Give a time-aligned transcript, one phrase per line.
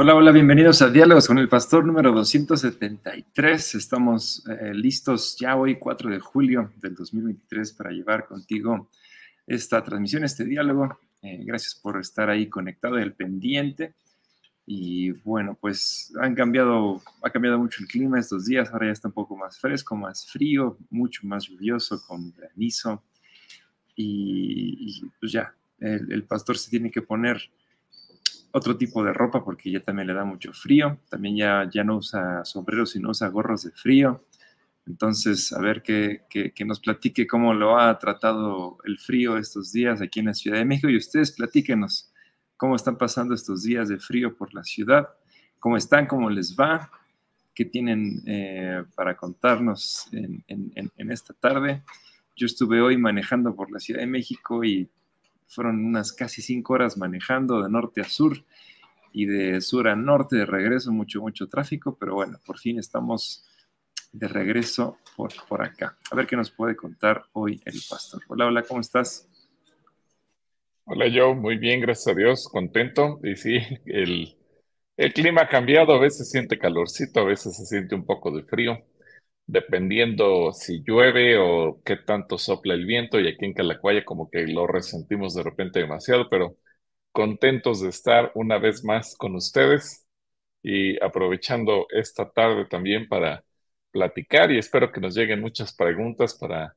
[0.00, 3.74] Hola, hola, bienvenidos a Diálogos con el Pastor número 273.
[3.74, 8.88] Estamos eh, listos ya hoy, 4 de julio del 2023, para llevar contigo
[9.44, 10.96] esta transmisión, este diálogo.
[11.20, 13.94] Eh, gracias por estar ahí conectado y al pendiente.
[14.64, 18.70] Y bueno, pues han cambiado, ha cambiado mucho el clima estos días.
[18.70, 23.02] Ahora ya está un poco más fresco, más frío, mucho más lluvioso, con granizo.
[23.96, 27.50] Y, pues ya, el pastor se tiene que poner
[28.58, 30.98] otro tipo de ropa porque ya también le da mucho frío.
[31.08, 34.24] También ya, ya no usa sombreros, sino usa gorros de frío.
[34.86, 40.00] Entonces, a ver que, que, nos platique cómo lo ha tratado el frío estos días
[40.00, 40.88] aquí en la Ciudad de México.
[40.88, 42.10] Y ustedes platíquenos
[42.56, 45.08] cómo están pasando estos días de frío por la ciudad,
[45.58, 46.90] cómo están, cómo les va,
[47.54, 51.82] qué tienen eh, para contarnos en, en, en esta tarde.
[52.34, 54.88] Yo estuve hoy manejando por la Ciudad de México y
[55.48, 58.44] fueron unas casi cinco horas manejando de norte a sur
[59.12, 63.44] y de sur a norte, de regreso, mucho, mucho tráfico, pero bueno, por fin estamos
[64.12, 65.98] de regreso por, por acá.
[66.10, 68.22] A ver qué nos puede contar hoy el pastor.
[68.28, 69.28] Hola, hola, ¿cómo estás?
[70.84, 73.18] Hola, yo muy bien, gracias a Dios, contento.
[73.22, 74.36] Y sí, el,
[74.96, 78.42] el clima ha cambiado, a veces siente calorcito, a veces se siente un poco de
[78.44, 78.78] frío
[79.48, 84.46] dependiendo si llueve o qué tanto sopla el viento, y aquí en Calacuaya como que
[84.48, 86.56] lo resentimos de repente demasiado, pero
[87.12, 90.06] contentos de estar una vez más con ustedes
[90.62, 93.44] y aprovechando esta tarde también para
[93.90, 96.76] platicar y espero que nos lleguen muchas preguntas para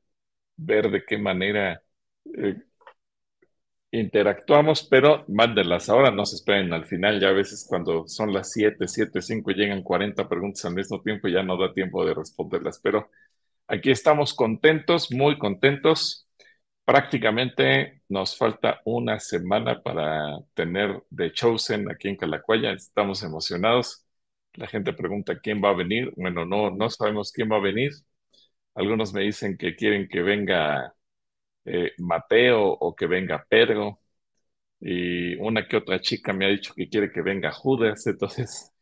[0.56, 1.82] ver de qué manera
[2.38, 2.56] eh,
[3.92, 8.52] interactuamos, pero mándenlas ahora, no se esperen al final, ya a veces cuando son las
[8.52, 12.14] 7, 7, 5 llegan 40 preguntas al mismo tiempo y ya no da tiempo de
[12.14, 13.10] responderlas, pero
[13.68, 16.28] aquí estamos contentos, muy contentos.
[16.84, 24.04] Prácticamente nos falta una semana para tener The Chosen aquí en Calacuaya, estamos emocionados.
[24.54, 26.12] La gente pregunta quién va a venir.
[26.16, 27.92] Bueno, no, no sabemos quién va a venir.
[28.74, 30.94] Algunos me dicen que quieren que venga
[31.64, 34.00] eh, Mateo o que venga Pedro.
[34.80, 38.06] Y una que otra chica me ha dicho que quiere que venga Judas.
[38.08, 38.72] Entonces,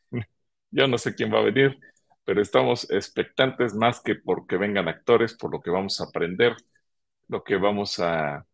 [0.70, 1.78] yo no sé quién va a venir,
[2.24, 6.54] pero estamos expectantes más que porque vengan actores, por lo que vamos a aprender,
[7.28, 8.46] lo que vamos a,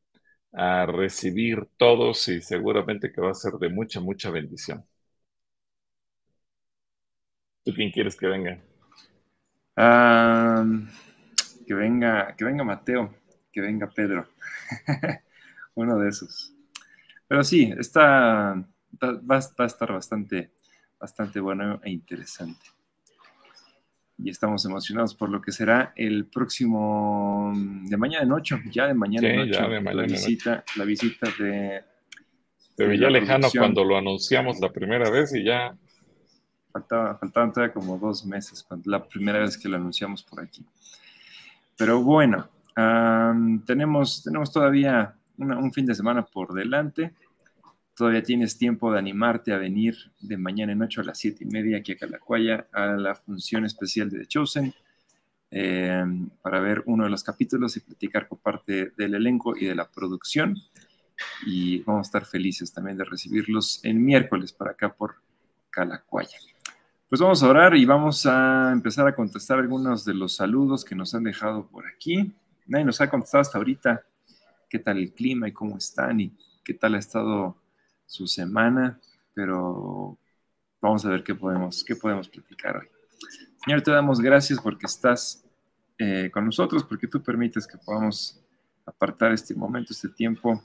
[0.52, 4.84] a recibir todos y seguramente que va a ser de mucha, mucha bendición.
[7.64, 8.58] ¿Tú quién quieres que venga?
[11.66, 13.10] que venga, que venga Mateo
[13.56, 14.28] que venga Pedro.
[15.76, 16.52] Uno de esos.
[17.26, 18.54] Pero sí, está,
[19.02, 20.50] va, a estar bastante,
[21.00, 22.66] bastante bueno e interesante.
[24.18, 28.92] Y estamos emocionados por lo que será el próximo de mañana en ocho, ya de
[28.94, 31.82] mañana en ocho, la, visita, la visita de.
[32.76, 35.74] Se veía lejano cuando lo anunciamos la primera vez y ya.
[36.72, 40.62] Faltaba, faltaban todavía como dos meses, cuando, la primera vez que lo anunciamos por aquí.
[41.78, 47.14] Pero bueno, tenemos, tenemos todavía un fin de semana por delante.
[47.94, 51.46] Todavía tienes tiempo de animarte a venir de mañana en 8 a las 7 y
[51.46, 54.74] media aquí a Calacuaya a la función especial de The Chosen
[55.50, 59.74] em, para ver uno de los capítulos y platicar con parte del elenco y de
[59.74, 60.58] la producción.
[61.46, 65.14] Y vamos a estar felices también de recibirlos en miércoles para acá por
[65.70, 66.36] Calacuaya.
[67.08, 70.94] Pues vamos a orar y vamos a empezar a contestar algunos de los saludos que
[70.94, 72.34] nos han dejado por aquí
[72.66, 74.04] nadie nos ha contestado hasta ahorita
[74.68, 77.56] qué tal el clima y cómo están y qué tal ha estado
[78.04, 79.00] su semana,
[79.34, 80.18] pero
[80.80, 82.88] vamos a ver qué podemos, qué podemos platicar hoy.
[83.64, 85.44] Señor, te damos gracias porque estás
[85.98, 88.40] eh, con nosotros, porque tú permites que podamos
[88.84, 90.62] apartar este momento, este tiempo,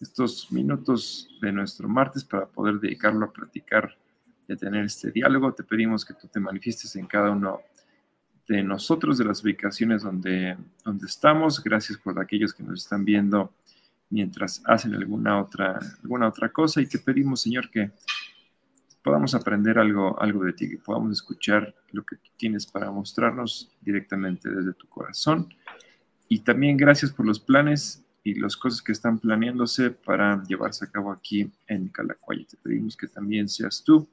[0.00, 3.96] estos minutos de nuestro martes para poder dedicarlo a platicar
[4.48, 5.54] y a tener este diálogo.
[5.54, 7.60] Te pedimos que tú te manifiestes en cada uno
[8.48, 11.62] de nosotros, de las ubicaciones donde, donde estamos.
[11.62, 13.52] Gracias por aquellos que nos están viendo
[14.10, 17.90] mientras hacen alguna otra, alguna otra cosa y te pedimos, Señor, que
[19.02, 24.48] podamos aprender algo, algo de ti, que podamos escuchar lo que tienes para mostrarnos directamente
[24.48, 25.48] desde tu corazón.
[26.28, 30.90] Y también gracias por los planes y las cosas que están planeándose para llevarse a
[30.90, 32.46] cabo aquí en Calacuaya.
[32.48, 34.08] Te pedimos que también seas tú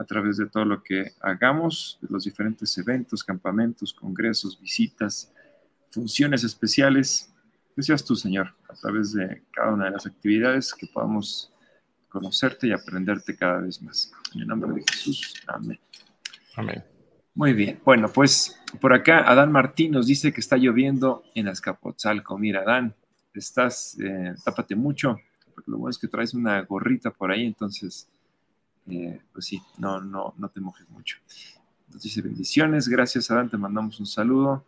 [0.00, 5.30] a través de todo lo que hagamos, de los diferentes eventos, campamentos, congresos, visitas,
[5.90, 7.30] funciones especiales.
[7.76, 11.52] Que seas tú, Señor, a través de cada una de las actividades que podamos
[12.08, 14.10] conocerte y aprenderte cada vez más.
[14.34, 15.34] En el nombre de Jesús.
[15.46, 15.78] Amén.
[16.56, 16.82] Amén.
[17.34, 17.78] Muy bien.
[17.84, 22.38] Bueno, pues por acá Adán Martín nos dice que está lloviendo en Azcapotzalco.
[22.38, 22.94] Mira, Adán,
[23.34, 25.18] estás, eh, tápate mucho,
[25.54, 28.08] porque lo bueno es que traes una gorrita por ahí, entonces
[28.88, 31.18] eh, pues sí, no, no, no te mojes mucho.
[31.92, 34.64] Nos dice bendiciones, gracias Adán, te mandamos un saludo.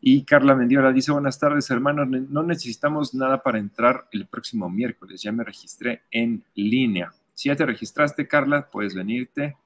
[0.00, 5.22] Y Carla Mendiola dice, buenas tardes hermanos, no necesitamos nada para entrar el próximo miércoles,
[5.22, 7.12] ya me registré en línea.
[7.34, 9.56] Si ya te registraste, Carla, puedes venirte.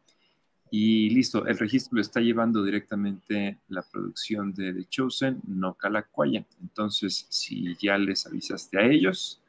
[0.72, 6.44] Y listo, el registro lo está llevando directamente la producción de The Chosen, no Calacuaya.
[6.60, 9.40] Entonces, si ya les avisaste a ellos,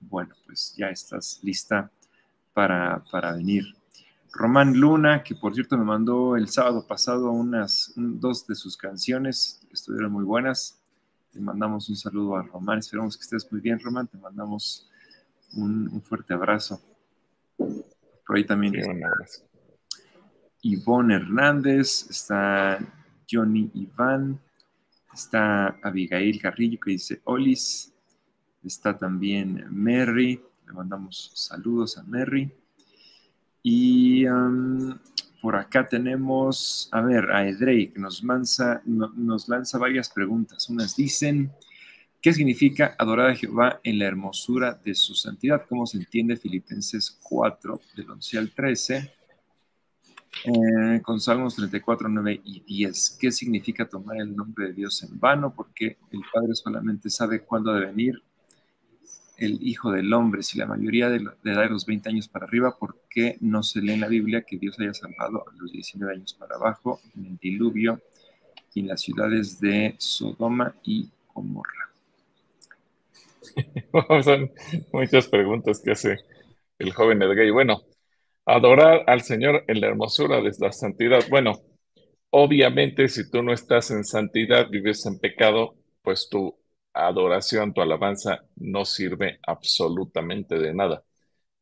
[0.00, 1.90] bueno, pues ya estás lista
[2.54, 3.64] para, para venir.
[4.32, 9.60] Román Luna, que por cierto me mandó el sábado pasado unas dos de sus canciones,
[9.72, 10.80] estuvieron muy buenas.
[11.32, 14.06] Te mandamos un saludo a Román, esperamos que estés muy bien, Román.
[14.08, 14.88] Te mandamos
[15.56, 16.80] un, fuerte abrazo.
[17.56, 18.92] Por ahí también está
[20.62, 22.78] Ivonne Hernández, está
[23.30, 24.40] Johnny Iván,
[25.12, 27.92] está Abigail Carrillo que dice Olis,
[28.64, 32.52] está también Mary, le mandamos saludos a Mary.
[33.62, 34.24] Y
[35.40, 40.68] por acá tenemos, a ver, a Edrey, que nos, nos lanza varias preguntas.
[40.68, 41.52] Unas dicen,
[42.20, 45.64] ¿qué significa adorar a Jehová en la hermosura de su santidad?
[45.68, 49.12] ¿Cómo se entiende Filipenses 4, del 11 al 13?
[50.44, 53.16] Eh, con Salmos 34, 9 y 10.
[53.20, 55.54] ¿Qué significa tomar el nombre de Dios en vano?
[55.54, 58.22] Porque el Padre solamente sabe cuándo ha de venir
[59.38, 62.76] el Hijo del Hombre, si la mayoría de, edad de los 20 años para arriba,
[62.78, 66.14] ¿por qué no se lee en la Biblia que Dios haya salvado a los 19
[66.14, 68.00] años para abajo en el diluvio
[68.74, 71.90] y en las ciudades de Sodoma y Gomorra?
[74.24, 74.50] Son
[74.92, 76.18] muchas preguntas que hace
[76.78, 77.50] el joven Edgay.
[77.50, 77.82] Bueno,
[78.46, 81.20] adorar al Señor en la hermosura de la santidad.
[81.28, 81.60] Bueno,
[82.30, 86.56] obviamente si tú no estás en santidad, vives en pecado, pues tú
[86.94, 91.04] adoración, tu alabanza no sirve absolutamente de nada.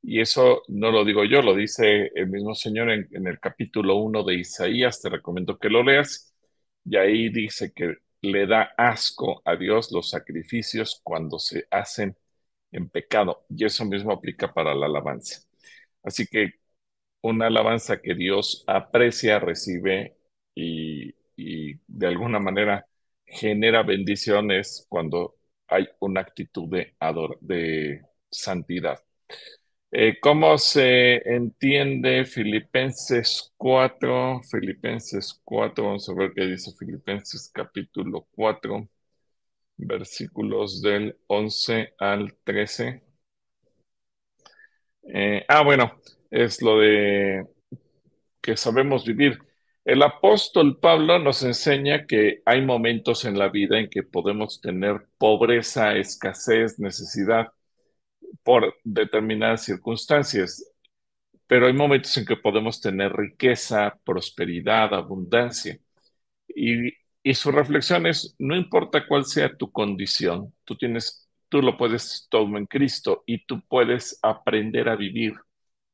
[0.02, 4.25] Y eso no lo digo yo, lo dice el mismo Señor en, el capítulo 1
[4.25, 6.34] de Isaías, te recomiendo que lo leas,
[6.84, 12.17] y ahí dice que le da asco a Dios los sacrificios cuando se hacen
[12.73, 15.43] en pecado, y eso mismo aplica para la alabanza.
[16.02, 16.55] Así que
[17.23, 20.17] una alabanza que Dios aprecia, recibe
[20.55, 22.87] y, y de alguna manera
[23.32, 25.37] genera bendiciones cuando
[25.69, 26.94] hay una actitud de,
[27.40, 28.99] de santidad.
[29.90, 34.40] Eh, ¿Cómo se entiende Filipenses 4?
[34.50, 38.88] Filipenses 4, vamos a ver qué dice Filipenses capítulo 4,
[39.76, 43.02] versículos del 11 al 13.
[45.05, 45.93] Eh, ah, bueno,
[46.31, 47.46] es lo de
[48.40, 49.38] que sabemos vivir.
[49.84, 55.08] El apóstol Pablo nos enseña que hay momentos en la vida en que podemos tener
[55.19, 57.49] pobreza, escasez, necesidad
[58.44, 60.73] por determinadas circunstancias,
[61.46, 65.79] pero hay momentos en que podemos tener riqueza, prosperidad, abundancia.
[66.49, 66.93] Y,
[67.35, 72.56] su reflexión es, no importa cuál sea tu condición, tú tienes, tú lo puedes todo
[72.58, 75.35] en Cristo y tú puedes aprender a vivir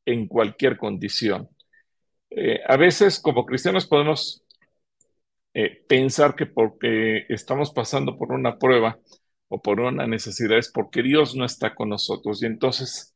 [0.07, 1.49] en cualquier condición
[2.31, 4.45] eh, a veces como cristianos podemos
[5.55, 8.99] eh, pensar que porque estamos pasando por una prueba
[9.49, 13.15] o por una necesidad es porque Dios no está con nosotros y entonces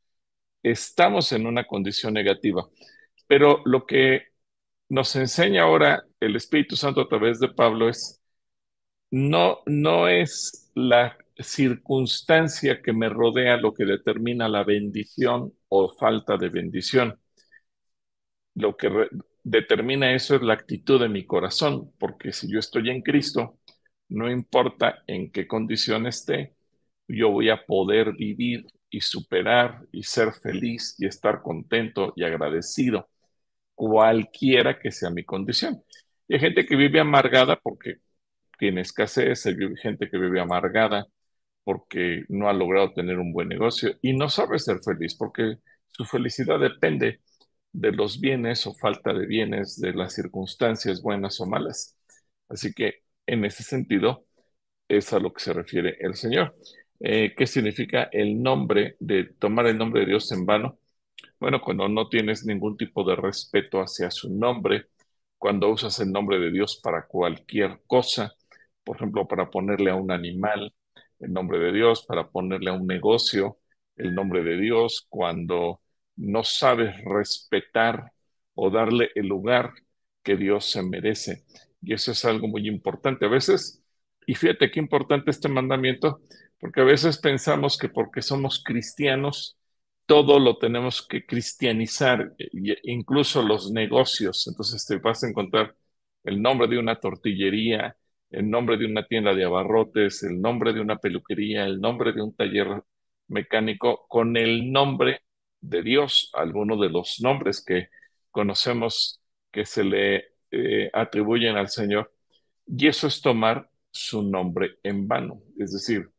[0.62, 2.68] estamos en una condición negativa.
[3.28, 4.24] Pero lo que
[4.88, 8.22] nos enseña ahora el Espíritu Santo a través de Pablo es,
[9.10, 16.36] no, no es la circunstancia que me rodea lo que determina la bendición o falta
[16.38, 17.21] de bendición
[18.54, 18.90] lo que
[19.42, 23.58] determina eso es la actitud de mi corazón, porque si yo estoy en Cristo,
[24.08, 26.54] no importa en qué condición esté,
[27.08, 33.08] yo voy a poder vivir y superar y ser feliz y estar contento y agradecido,
[33.74, 35.82] cualquiera que sea mi condición.
[36.28, 37.96] Y hay gente que vive amargada porque
[38.58, 41.06] tiene escasez, hay gente que vive amargada
[41.64, 46.04] porque no ha logrado tener un buen negocio y no sabe ser feliz porque su
[46.04, 47.20] felicidad depende
[47.72, 51.96] de los bienes o falta de bienes, de las circunstancias buenas o malas.
[52.48, 54.26] Así que en ese sentido
[54.88, 56.56] es a lo que se refiere el Señor.
[57.00, 60.78] Eh, ¿Qué significa el nombre de tomar el nombre de Dios en vano?
[61.40, 64.86] Bueno, cuando no tienes ningún tipo de respeto hacia su nombre,
[65.38, 68.34] cuando usas el nombre de Dios para cualquier cosa,
[68.84, 70.74] por ejemplo, para ponerle a un animal
[71.20, 73.58] el nombre de Dios, para ponerle a un negocio
[73.96, 75.81] el nombre de Dios, cuando
[76.22, 78.12] no sabes respetar
[78.54, 79.72] o darle el lugar
[80.22, 81.44] que Dios se merece.
[81.82, 83.26] Y eso es algo muy importante.
[83.26, 83.82] A veces,
[84.26, 86.20] y fíjate qué importante este mandamiento,
[86.60, 89.58] porque a veces pensamos que porque somos cristianos
[90.06, 92.34] todo lo tenemos que cristianizar,
[92.82, 94.46] incluso los negocios.
[94.46, 95.74] Entonces te vas a encontrar
[96.24, 97.96] el nombre de una tortillería,
[98.30, 102.22] el nombre de una tienda de abarrotes, el nombre de una peluquería, el nombre de
[102.22, 102.82] un taller
[103.28, 105.22] mecánico con el nombre
[105.62, 107.88] de Dios, alguno de los nombres que
[108.30, 112.12] conocemos que se le eh, atribuyen al Señor.
[112.66, 115.42] Y eso es tomar su nombre en vano.
[115.58, 116.10] Es decir,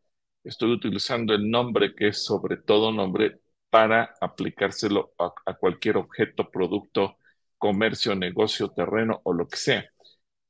[0.44, 7.18] estoy utilizando el nombre que es sobre todo nombre para aplicárselo a, cualquier objeto, producto,
[7.58, 9.86] comercio, negocio, terreno o lo que sea.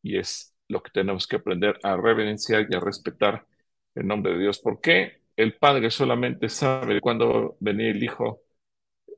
[0.02, 3.48] Y es lo que tenemos que aprender a reverenciar y a respetar
[3.96, 4.60] el nombre de Dios.
[4.60, 8.44] ¿Por qué el Padre solamente sabe cuándo venía el Hijo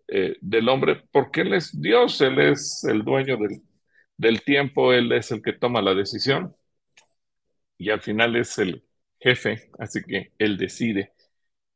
[0.08, 1.04] eh, del hombre?
[1.12, 3.62] Porque Él es Dios, Él es el dueño del,
[4.18, 6.54] del tiempo, Él es el que toma la decisión
[7.78, 8.84] y al final es el
[9.20, 11.14] jefe, así que Él decide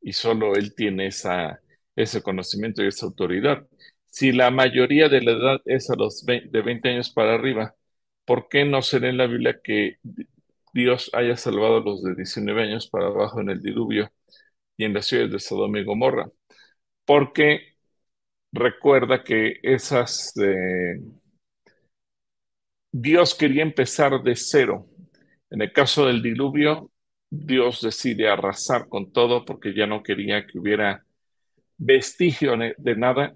[0.02, 1.62] y solo Él tiene esa
[1.96, 3.68] ese conocimiento y esa autoridad.
[4.08, 7.76] Si la mayoría de la edad es a los de 20 años para arriba,
[8.26, 9.98] ¿por qué no se lee en la Biblia que
[10.74, 14.12] Dios haya salvado a los de 19 años para abajo en el diluvio
[14.78, 16.30] y en las ciudades de Sodoma y Gomorra?
[17.06, 17.69] Porque
[18.52, 20.34] recuerda que esas...
[20.38, 21.02] Eh,
[22.92, 24.88] Dios quería empezar de cero.
[25.52, 26.92] En el caso del diluvio,
[27.30, 31.06] Dios decide arrasar con todo porque ya no quería que hubiera
[31.78, 33.36] vestigio de nada,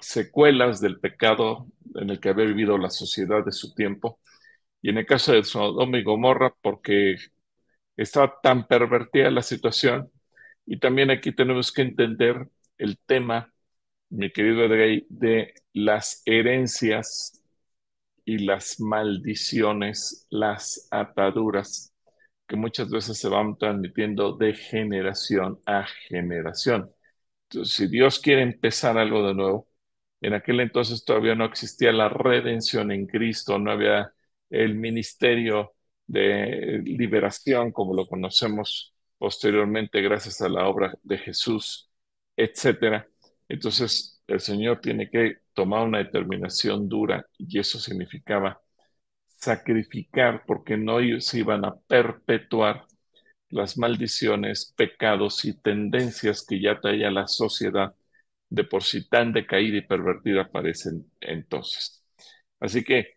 [0.00, 4.18] secuelas del pecado en el que había vivido la sociedad de su tiempo.
[4.80, 7.16] Y en el caso de Sodoma y Gomorra, porque
[7.96, 10.10] estaba tan pervertida la situación.
[10.66, 13.52] Y también aquí tenemos que entender el tema,
[14.10, 17.42] mi querido Edrey, de las herencias
[18.24, 21.94] y las maldiciones, las ataduras
[22.46, 26.90] que muchas veces se van transmitiendo de generación a generación
[27.64, 29.68] si Dios quiere empezar algo de nuevo,
[30.20, 34.12] en aquel entonces todavía no existía la redención en Cristo, no había
[34.50, 35.74] el ministerio
[36.06, 41.90] de liberación como lo conocemos posteriormente gracias a la obra de Jesús,
[42.36, 43.08] etcétera.
[43.48, 48.60] Entonces el Señor tiene que tomar una determinación dura y eso significaba
[49.36, 52.86] sacrificar porque no se iban a perpetuar
[53.50, 57.94] las maldiciones, pecados y tendencias que ya traía la sociedad
[58.50, 62.04] de por sí tan decaída y pervertida aparecen entonces.
[62.60, 63.14] Así que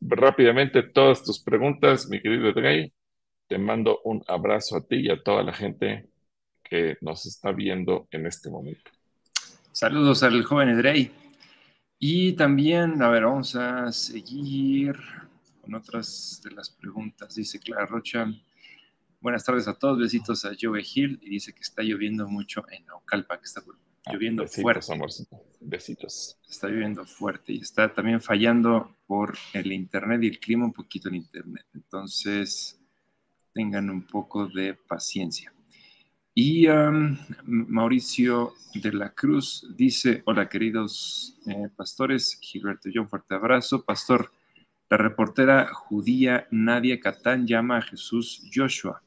[0.00, 2.92] rápidamente todas tus preguntas, mi querido Edrey,
[3.48, 6.08] te mando un abrazo a ti y a toda la gente
[6.64, 8.90] que nos está viendo en este momento.
[9.72, 11.12] Saludos al joven Edrey.
[11.98, 14.96] Y también, a ver, vamos a seguir
[15.60, 17.34] con otras de las preguntas.
[17.34, 18.26] Dice Clara Rocha,
[19.22, 22.90] Buenas tardes a todos, besitos a Joe Hill y dice que está lloviendo mucho en
[22.90, 23.62] Ocalpa, que está
[24.06, 24.94] ah, lloviendo fuerte.
[25.60, 26.38] Besitos.
[26.48, 31.10] Está lloviendo fuerte y está también fallando por el internet y el clima un poquito
[31.10, 31.66] en internet.
[31.74, 32.80] Entonces,
[33.52, 35.52] tengan un poco de paciencia.
[36.42, 36.66] Y
[37.44, 43.84] Mauricio de la Cruz dice, hola queridos eh, pastores, Gilberto John, fuerte abrazo.
[43.84, 44.32] Pastor,
[44.88, 49.02] la reportera judía Nadia Catán llama a Jesús Joshua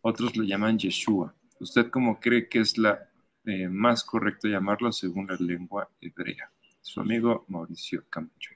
[0.00, 1.34] otros lo llaman Yeshua.
[1.58, 3.10] ¿Usted cómo cree que es la
[3.44, 6.52] eh, más correcto llamarlo según la lengua hebrea?
[6.80, 8.52] Su amigo Mauricio Camacho.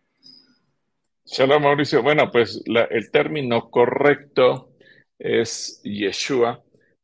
[1.24, 2.00] Shalom, Mauricio.
[2.00, 4.76] Bueno, pues el término correcto
[5.18, 6.62] es Yeshua.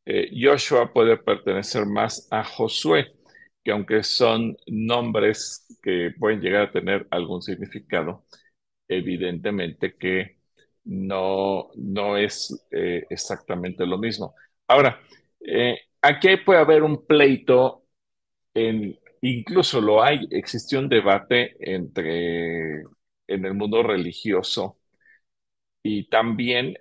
[0.09, 3.09] Eh, Joshua puede pertenecer más a Josué,
[3.63, 8.25] que aunque son nombres que pueden llegar a tener algún significado,
[8.87, 10.37] evidentemente que
[10.85, 14.33] no, no es eh, exactamente lo mismo.
[14.67, 15.01] Ahora,
[15.41, 17.83] eh, aquí puede haber un pleito,
[19.21, 22.81] incluso lo hay, existe un debate entre
[23.27, 24.77] en el mundo religioso
[25.83, 26.75] y también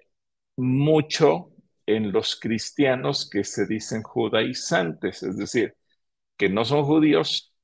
[0.56, 1.50] mucho
[1.86, 5.76] en los cristianos que se dicen judaizantes, es decir,
[6.36, 7.54] que no son judíos,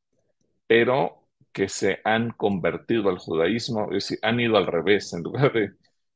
[0.66, 5.52] pero que se han convertido al judaísmo, es decir, han ido al revés, en lugar
[5.52, 5.72] de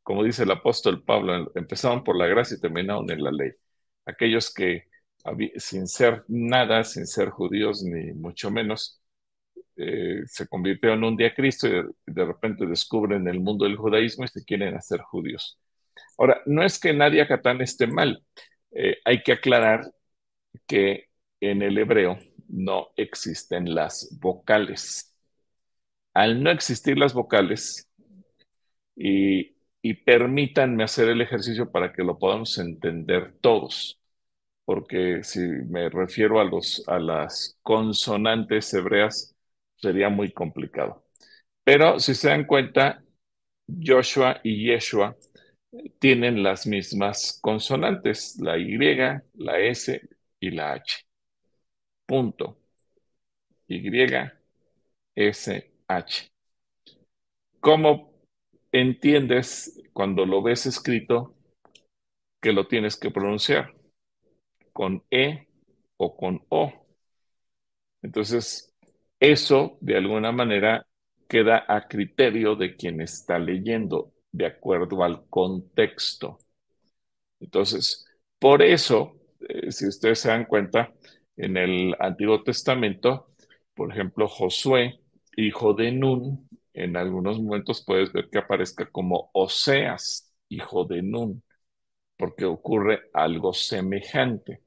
[0.06, 3.50] como dice el apóstol Pablo, empezaron por la gracia y terminaron en la ley.
[4.06, 4.84] Aquellos que
[5.56, 9.00] sin ser nada, sin ser judíos ni mucho menos,
[9.76, 11.72] eh, se convirtieron un día a Cristo y
[12.06, 15.58] de, repente descubren el mundo del judaísmo y se quieren hacer judíos.
[16.18, 18.22] Ahora, no es que Nadia Catán esté mal,
[18.72, 19.82] eh, hay que aclarar
[20.66, 21.06] que
[21.40, 22.18] en el hebreo
[22.48, 25.14] no existen las vocales.
[26.14, 27.88] Al no existir las vocales,
[29.82, 34.00] y permítanme hacer el ejercicio para que lo podamos entender todos.
[34.64, 39.36] porque si me refiero a, los, a las consonantes hebreas,
[39.76, 41.04] sería muy complicado.
[41.64, 43.02] Pero si se dan cuenta,
[43.68, 45.16] Joshua y Yeshua
[45.98, 48.76] tienen las mismas consonantes, la Y,
[49.34, 50.00] la S
[50.40, 51.06] y la H.
[52.06, 52.58] Punto.
[53.68, 53.90] Y,
[55.14, 56.30] S, H.
[57.60, 58.12] ¿Cómo
[58.70, 61.34] entiendes cuando lo ves escrito
[62.40, 63.74] que lo tienes que pronunciar?
[64.72, 65.48] ¿Con E
[65.96, 66.72] o con O?
[68.02, 68.72] Entonces,
[69.18, 70.86] eso de alguna manera
[71.28, 76.38] queda a criterio de quien está leyendo, de acuerdo al contexto.
[77.40, 78.06] Entonces,
[78.38, 79.16] por eso,
[79.48, 80.92] eh, si ustedes se dan cuenta,
[81.36, 83.26] en el Antiguo Testamento,
[83.74, 85.00] por ejemplo, Josué,
[85.36, 91.42] hijo de Nun, en algunos momentos puedes ver que aparezca como Oseas, hijo de Nun,
[92.16, 94.62] porque ocurre algo semejante.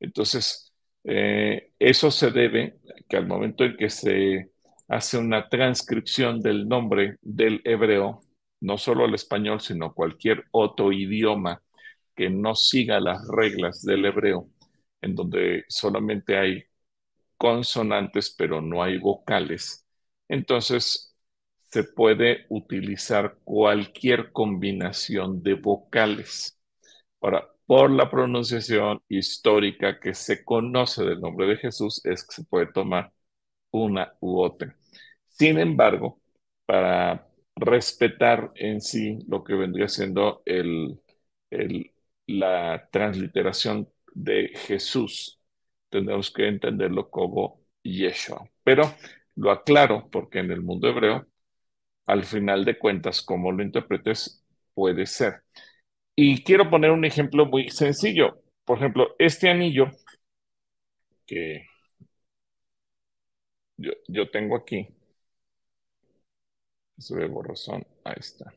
[0.00, 0.72] Entonces,
[1.04, 4.50] eh, eso se debe que al momento en que se
[4.88, 8.22] hace una transcripción del nombre del hebreo,
[8.60, 11.62] no solo el español, sino cualquier otro idioma
[12.14, 14.48] que no siga las reglas del hebreo,
[15.00, 16.64] en donde solamente hay
[17.36, 19.86] consonantes pero no hay vocales,
[20.28, 21.16] entonces
[21.70, 26.58] se puede utilizar cualquier combinación de vocales.
[27.20, 32.44] Ahora, por la pronunciación histórica que se conoce del nombre de Jesús, es que se
[32.44, 33.12] puede tomar
[33.70, 34.76] una u otra.
[35.28, 36.20] Sin embargo,
[36.66, 37.27] para
[37.58, 41.00] respetar en sí lo que vendría siendo el,
[42.26, 45.40] la transliteración de Jesús,
[45.90, 48.48] tenemos que entenderlo como Yeshua.
[48.64, 48.94] Pero
[49.36, 51.26] lo aclaro porque en el mundo hebreo,
[52.06, 55.42] al final de cuentas, como lo interpretes, puede ser.
[56.16, 58.42] Y quiero poner un ejemplo muy sencillo.
[58.64, 59.90] Por ejemplo, este anillo
[61.26, 61.66] que
[63.76, 64.88] yo, tengo aquí,
[66.98, 68.52] se ve borrosón, ahí está.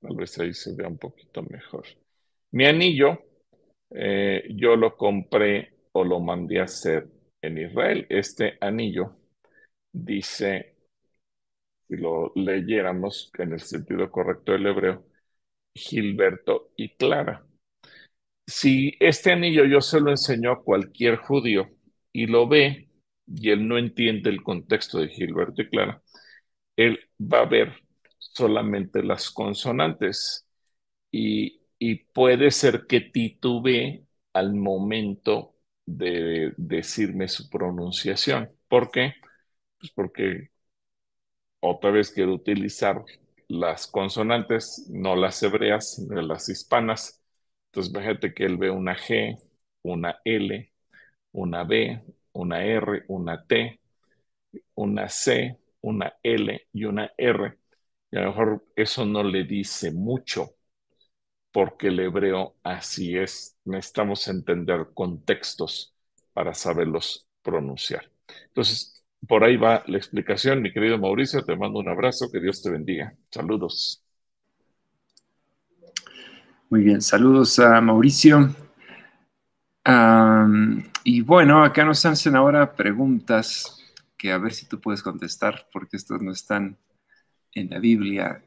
[0.00, 1.84] Tal vez ahí se vea un poquito mejor.
[2.52, 3.18] Mi anillo,
[3.90, 7.08] eh, yo lo compré o lo mandé a hacer
[7.42, 8.06] en Israel.
[8.08, 9.16] Este anillo
[9.92, 10.76] dice,
[11.88, 15.04] si lo leyéramos en el sentido correcto del hebreo,
[15.74, 17.44] Gilberto y Clara.
[18.46, 21.68] Si este anillo yo se lo enseño a cualquier judío
[22.12, 22.88] y lo ve
[23.26, 26.02] y él no entiende el contexto de Gilberto y Clara,
[26.78, 27.74] él va a ver
[28.18, 30.46] solamente las consonantes
[31.10, 38.50] y, y puede ser que titubee al momento de decirme su pronunciación.
[38.68, 39.14] ¿Por qué?
[39.78, 40.50] Pues porque
[41.60, 43.04] otra vez quiero utilizar
[43.48, 47.22] las consonantes, no las hebreas, sino las hispanas.
[47.66, 49.38] Entonces, fíjate que él ve una G,
[49.82, 50.72] una L,
[51.32, 53.80] una B, una R, una T,
[54.74, 57.58] una C, una L y una R.
[58.10, 60.50] Y a lo mejor eso no le dice mucho,
[61.52, 63.56] porque el hebreo así es.
[63.64, 65.94] Necesitamos entender contextos
[66.32, 68.10] para saberlos pronunciar.
[68.46, 71.44] Entonces, por ahí va la explicación, mi querido Mauricio.
[71.44, 73.14] Te mando un abrazo, que Dios te bendiga.
[73.30, 74.02] Saludos.
[76.70, 78.54] Muy bien, saludos a Mauricio.
[81.04, 83.77] y bueno, acá nos hacen ahora preguntas
[84.18, 86.76] que a ver si tú puedes contestar, porque estos no están
[87.54, 88.44] en la Biblia.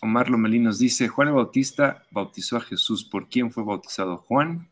[0.00, 3.04] Omar Lomelí nos dice, Juan el Bautista bautizó a Jesús.
[3.04, 4.70] ¿Por quién fue bautizado Juan?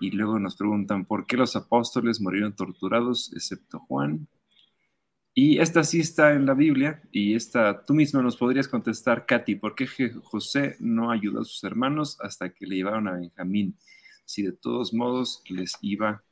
[0.00, 4.28] Y luego nos preguntan, ¿por qué los apóstoles murieron torturados excepto Juan?
[5.34, 9.56] Y esta sí está en la Biblia y esta tú mismo nos podrías contestar, Katy,
[9.56, 9.86] ¿por qué
[10.22, 13.76] José no ayudó a sus hermanos hasta que le llevaron a Benjamín?
[14.24, 16.24] Si de todos modos les iba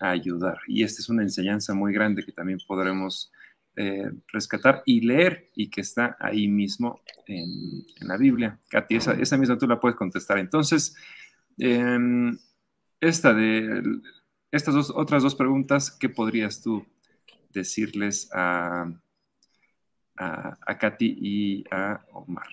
[0.00, 0.58] a ayudar.
[0.66, 3.30] Y esta es una enseñanza muy grande que también podremos
[3.76, 8.58] eh, rescatar y leer y que está ahí mismo en, la Biblia.
[8.68, 10.38] Katy, esa, esa, misma tú la puedes contestar.
[10.38, 10.96] Entonces,
[11.58, 12.36] em,
[13.00, 13.82] esta de
[14.50, 16.84] estas dos, otras dos preguntas, ¿qué podrías tú
[17.52, 18.92] decirles a,
[20.16, 22.48] a, a Katy y a Omar?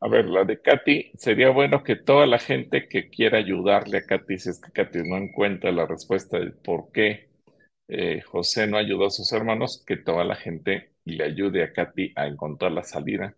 [0.00, 4.06] A ver, la de Katy, sería bueno que toda la gente que quiera ayudarle a
[4.06, 7.30] Katy, si es que Katy no encuentra la respuesta de por qué
[7.88, 12.12] eh, José no ayudó a sus hermanos, que toda la gente le ayude a Katy
[12.16, 13.36] a encontrar la salida,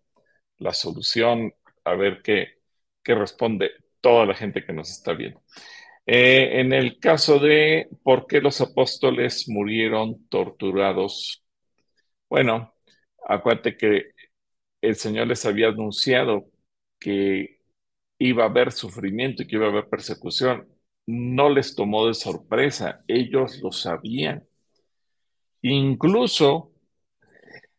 [0.58, 2.48] la solución, a ver qué,
[3.04, 5.42] qué responde toda la gente que nos está viendo.
[6.06, 11.44] Eh, en el caso de por qué los apóstoles murieron torturados,
[12.28, 12.74] bueno,
[13.26, 14.12] acuérdate que
[14.80, 16.46] el Señor les había anunciado
[16.98, 17.60] que
[18.18, 20.68] iba a haber sufrimiento y que iba a haber persecución.
[21.06, 24.46] no les tomó de sorpresa, ellos lo sabían.
[25.62, 26.72] Incluso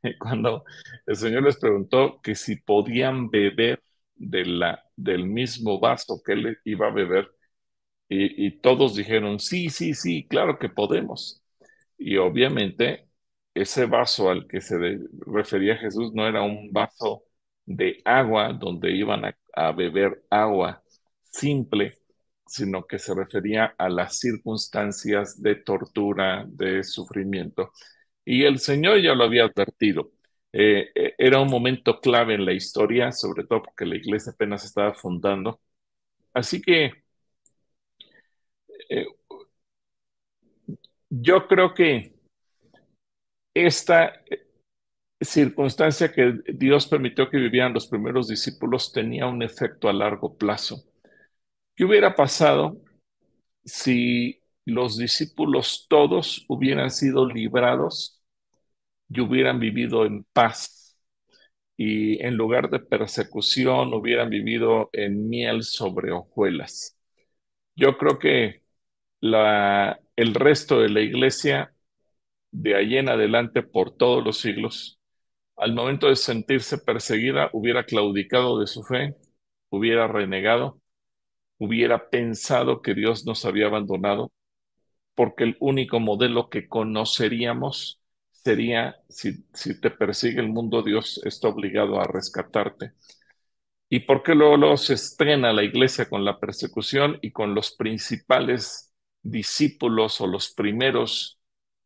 [0.19, 0.63] cuando
[1.05, 3.81] el Señor les preguntó que si podían beber
[4.15, 7.31] de la, del mismo vaso que él iba a beber,
[8.09, 11.43] y, y todos dijeron, sí, sí, sí, claro que podemos.
[11.97, 13.08] Y obviamente
[13.53, 14.77] ese vaso al que se
[15.25, 17.23] refería Jesús no era un vaso
[17.65, 20.83] de agua donde iban a, beber agua
[21.23, 21.97] simple,
[22.45, 27.71] sino que se refería a las circunstancias de tortura, de sufrimiento.
[28.25, 30.11] Y el Señor ya lo había advertido.
[30.51, 34.65] Eh, eh, era un momento clave en la historia, sobre todo porque la iglesia apenas
[34.65, 35.61] estaba fundando.
[36.33, 36.93] Así que
[38.89, 39.05] eh,
[41.09, 42.18] yo creo que
[43.65, 44.13] esta
[45.21, 50.83] circunstancia que Dios permitió que vivieran los primeros discípulos tenía un efecto a largo plazo.
[51.75, 52.81] ¿Qué hubiera pasado
[53.65, 58.21] si los discípulos todos hubieran sido librados
[59.09, 60.97] y hubieran vivido en paz?
[61.77, 66.97] Y en lugar de persecución hubieran vivido en miel sobre hojuelas.
[67.75, 68.63] Yo creo que
[69.21, 71.73] el resto de la iglesia
[72.51, 74.99] de ahí en adelante por todos los siglos,
[75.57, 79.15] al momento de sentirse perseguida, hubiera claudicado de su fe,
[79.69, 80.81] hubiera renegado,
[81.59, 84.31] hubiera pensado que Dios nos había abandonado,
[85.15, 91.49] porque el único modelo que conoceríamos sería, si, si te persigue el mundo, Dios está
[91.49, 92.93] obligado a rescatarte.
[93.89, 97.71] ¿Y por qué luego, luego se estrena la iglesia con la persecución y con los
[97.75, 101.38] principales discípulos o los primeros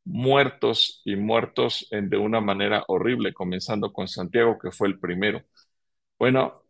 [0.05, 5.43] muertos y muertos en, de una manera horrible, comenzando con Santiago, que fue el primero.
[6.19, 6.63] Bueno,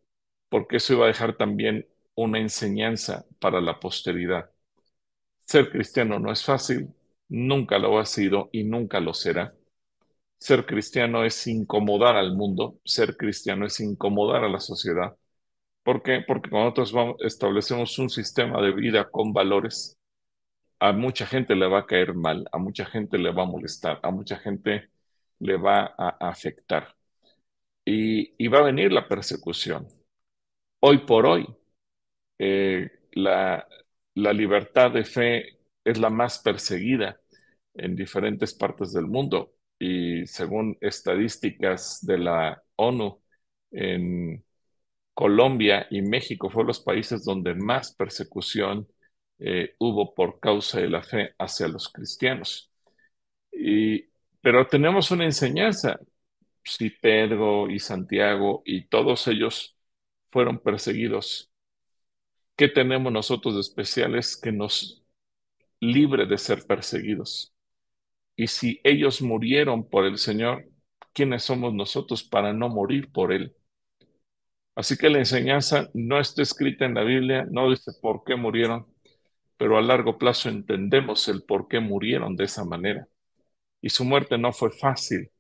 [0.50, 4.50] porque eso iba a dejar también una enseñanza para la posteridad.
[5.46, 6.90] Ser cristiano no es fácil,
[7.30, 9.54] nunca lo ha sido y nunca lo será.
[10.40, 15.16] Ser cristiano es incomodar al mundo, ser cristiano es incomodar a la sociedad.
[15.84, 16.22] ¿Por qué?
[16.28, 19.98] Porque cuando nosotros establecemos un sistema de vida con valores,
[20.84, 24.00] a mucha gente le va a caer mal, a mucha gente le va a molestar,
[24.04, 24.90] a mucha gente
[25.40, 26.96] le va a afectar.
[27.86, 29.88] Y, va a venir la persecución.
[30.82, 31.48] Hoy por hoy,
[32.40, 33.68] eh, la,
[34.16, 37.20] la libertad de fe es la más perseguida
[37.76, 39.54] en diferentes partes del mundo.
[39.80, 43.22] Y según estadísticas de la ONU,
[43.72, 44.44] en
[45.14, 48.88] Colombia y México fueron los países donde más persecución
[49.46, 52.72] eh, hubo por causa de la fe hacia los cristianos.
[53.52, 54.06] Y,
[54.42, 56.00] pero tenemos una enseñanza.
[56.64, 59.78] Si Pedro y Santiago y todos ellos
[60.32, 61.52] fueron perseguidos,
[62.56, 65.04] ¿qué tenemos nosotros especiales que nos
[65.82, 67.54] libre de ser perseguidos?
[68.36, 70.66] Y si ellos murieron por el Señor,
[71.14, 73.56] ¿quiénes somos nosotros para no morir por Él?
[74.76, 78.88] Así que la enseñanza no está escrita en la Biblia, no dice por qué murieron,
[79.64, 83.08] pero a largo plazo entendemos el por qué murieron de esa manera.
[83.80, 85.32] Y su muerte no fue fácil.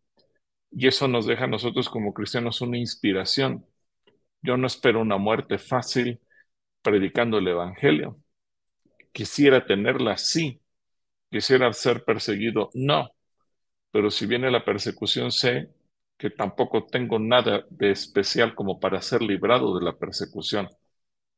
[0.72, 3.66] Y eso nos deja a nosotros como cristianos una inspiración.
[4.42, 6.22] Yo no espero una muerte fácil
[6.82, 8.18] predicando el Evangelio.
[9.12, 10.62] Quisiera tenerla, sí.
[11.30, 13.10] Quisiera ser perseguido, no.
[13.92, 15.70] Pero si viene la persecución, sé
[16.18, 20.70] que tampoco tengo nada de especial como para ser librado de la persecución.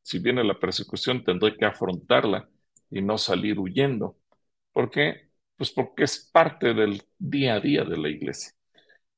[0.04, 2.48] Si viene la persecución, tendré que afrontarla
[2.90, 4.18] y no salir huyendo.
[4.74, 5.30] ¿Por qué?
[5.58, 8.52] Pues porque es parte del día a día de la iglesia.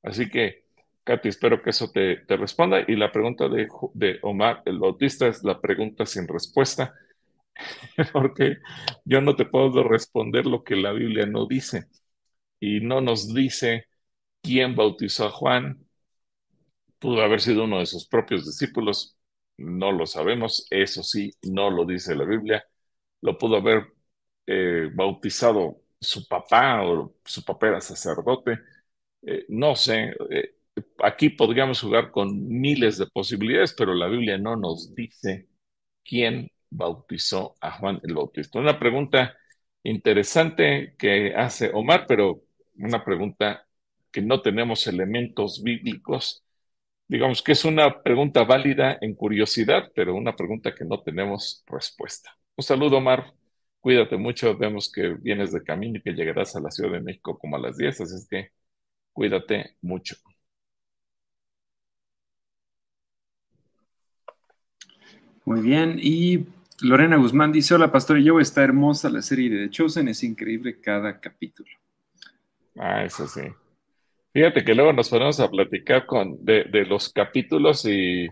[0.03, 0.65] Así que,
[1.03, 2.83] Katy, espero que eso te, responda.
[2.87, 6.93] Y la pregunta de, de Omar, el bautista, es la pregunta sin respuesta,
[8.13, 8.57] porque
[9.05, 11.87] yo no te puedo responder lo que la Biblia no dice.
[12.59, 13.87] Y no nos dice
[14.41, 15.85] quién bautizó a Juan.
[16.99, 19.17] Pudo haber sido uno de sus propios discípulos,
[19.57, 22.63] no lo sabemos, eso sí, no lo dice la Biblia
[23.21, 23.93] lo pudo haber
[24.45, 28.59] eh, bautizado su papá o su papá era sacerdote.
[29.23, 30.55] Eh, no sé, eh,
[31.03, 35.47] aquí podríamos jugar con miles de posibilidades, pero la Biblia no nos dice
[36.03, 38.59] quién bautizó a Juan el Bautista.
[38.59, 39.37] Una pregunta
[39.83, 42.43] interesante que hace Omar, pero
[42.75, 43.65] una pregunta
[44.11, 46.43] que no tenemos elementos bíblicos.
[47.07, 52.37] Digamos que es una pregunta válida en curiosidad, pero una pregunta que no tenemos respuesta.
[52.57, 53.33] Un saludo, Omar.
[53.79, 54.57] Cuídate mucho.
[54.57, 57.59] Vemos que vienes de camino y que llegarás a la Ciudad de México como a
[57.59, 58.51] las 10, así es que
[59.13, 60.15] cuídate mucho.
[65.45, 66.45] Muy bien, y
[66.81, 70.79] Lorena Guzmán dice, hola pastor, yo está hermosa la serie de The Chosen, es increíble
[70.81, 71.69] cada capítulo.
[72.77, 73.41] Ah, eso sí.
[74.33, 78.27] Fíjate que luego nos ponemos a platicar con, de, de los capítulos y,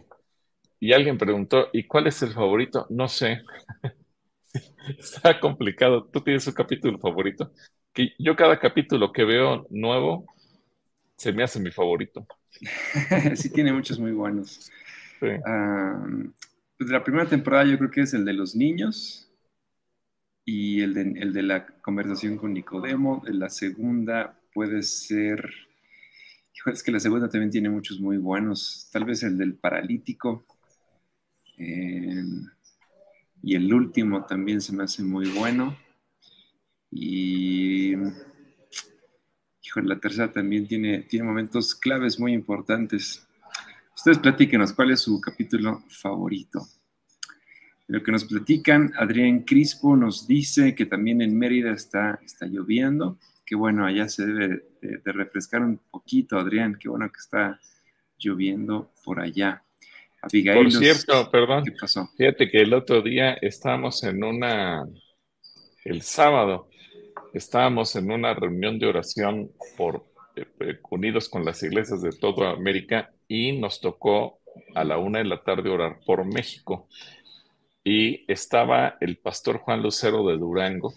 [0.79, 2.87] y alguien preguntó, ¿y cuál es el favorito?
[2.89, 3.41] No sé.
[4.99, 6.05] Está complicado.
[6.05, 7.51] ¿Tú tienes un capítulo favorito?
[7.93, 10.25] Que yo cada capítulo que veo nuevo
[11.17, 12.25] se me hace mi favorito.
[13.35, 14.71] sí, tiene muchos muy buenos.
[15.45, 16.05] Ah,
[16.77, 19.31] pues la primera temporada yo creo que es el de los niños
[20.43, 23.23] y el de, el de la conversación con Nicodemo.
[23.25, 25.49] La segunda puede ser...
[26.65, 28.89] es que la segunda también tiene muchos muy buenos.
[28.91, 30.45] Tal vez el del paralítico.
[31.57, 32.23] Eh,
[33.45, 35.77] y el último también se me hace muy bueno.
[36.89, 37.93] Y
[39.75, 43.27] la tercera también tiene, tiene momentos claves muy importantes.
[43.95, 46.67] Ustedes platíquenos, ¿cuál es su capítulo favorito?
[47.85, 53.19] Lo que nos platican, Adrián Crispo nos dice que también en Mérida está, está lloviendo,
[53.45, 57.59] que bueno, allá se debe de, refrescar un poquito, Adrián, qué bueno que está
[58.17, 59.64] lloviendo por allá.
[60.25, 62.09] Abigail, por cierto, perdón, ¿qué pasó?
[62.17, 64.85] Fíjate que el otro día estábamos en una,
[65.83, 66.67] el sábado,
[67.33, 70.03] estábamos en una reunión de oración por
[70.35, 74.39] eh, eh, unidos con las iglesias de toda América y nos tocó
[74.73, 76.87] a la una de la tarde orar por México.
[77.83, 80.93] Y estaba el pastor Juan Lucero de Durango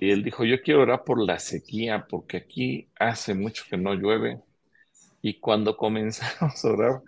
[0.00, 3.94] y él dijo, yo quiero orar por la sequía porque aquí hace mucho que no
[3.94, 4.40] llueve.
[5.22, 7.02] Y cuando comenzamos a orar,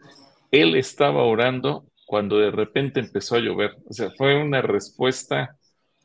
[0.61, 3.77] él estaba orando cuando de repente empezó a llover.
[3.89, 5.57] O sea, fue una respuesta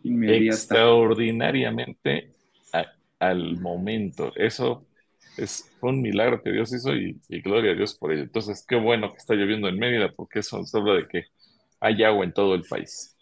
[0.03, 2.33] extraordinariamente
[3.19, 4.31] al momento.
[4.35, 4.85] Eso
[5.37, 8.23] es, fue un milagro que Dios hizo y, gloria a Dios por ello.
[8.23, 11.25] Entonces, qué bueno que está lloviendo en Mérida porque eso nos habla de que
[11.79, 13.15] hay agua en todo el país.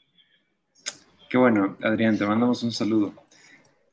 [1.30, 3.14] Qué bueno, Adrián, te mandamos un saludo.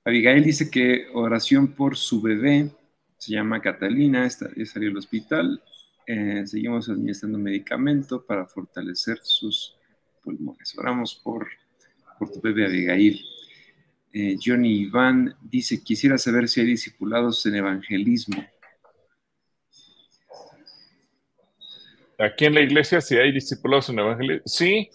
[0.04, 2.70] Abigail dice que oración por su bebé,
[3.18, 5.60] se llama Catalina, está, salió al hospital.
[6.06, 9.76] Eh, seguimos administrando medicamento para fortalecer sus
[10.22, 10.76] pulmones.
[10.78, 11.46] Oramos por
[12.18, 13.24] por tu bebé Abigail.
[14.12, 18.44] Eh, Johnny Iván dice, quisiera saber si hay discipulados en evangelismo.
[22.18, 24.88] Aquí en la iglesia, si hay discipulados en evangelismo, sí,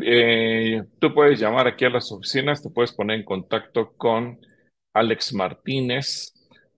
[0.00, 4.38] eh, tú puedes llamar aquí a las oficinas, te puedes poner en contacto con
[4.94, 6.32] Alex Martínez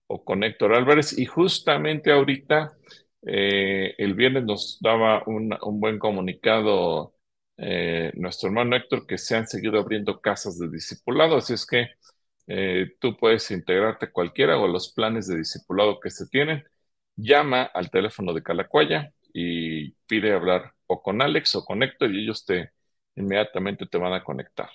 [0.06, 2.72] o con Héctor Álvarez y justamente ahorita,
[3.26, 7.14] eh, el viernes nos daba un, buen comunicado
[7.56, 11.88] eh, nuestro hermano Héctor que se han seguido abriendo casas de discipulado, así es que
[12.46, 16.64] eh, tú puedes integrarte cualquiera o los planes de discipulado que se tienen.
[17.16, 22.24] Llama al teléfono de Calacuaya y pide hablar o con Alex o con Héctor y
[22.24, 22.72] ellos te
[23.16, 24.68] inmediatamente te van a conectar.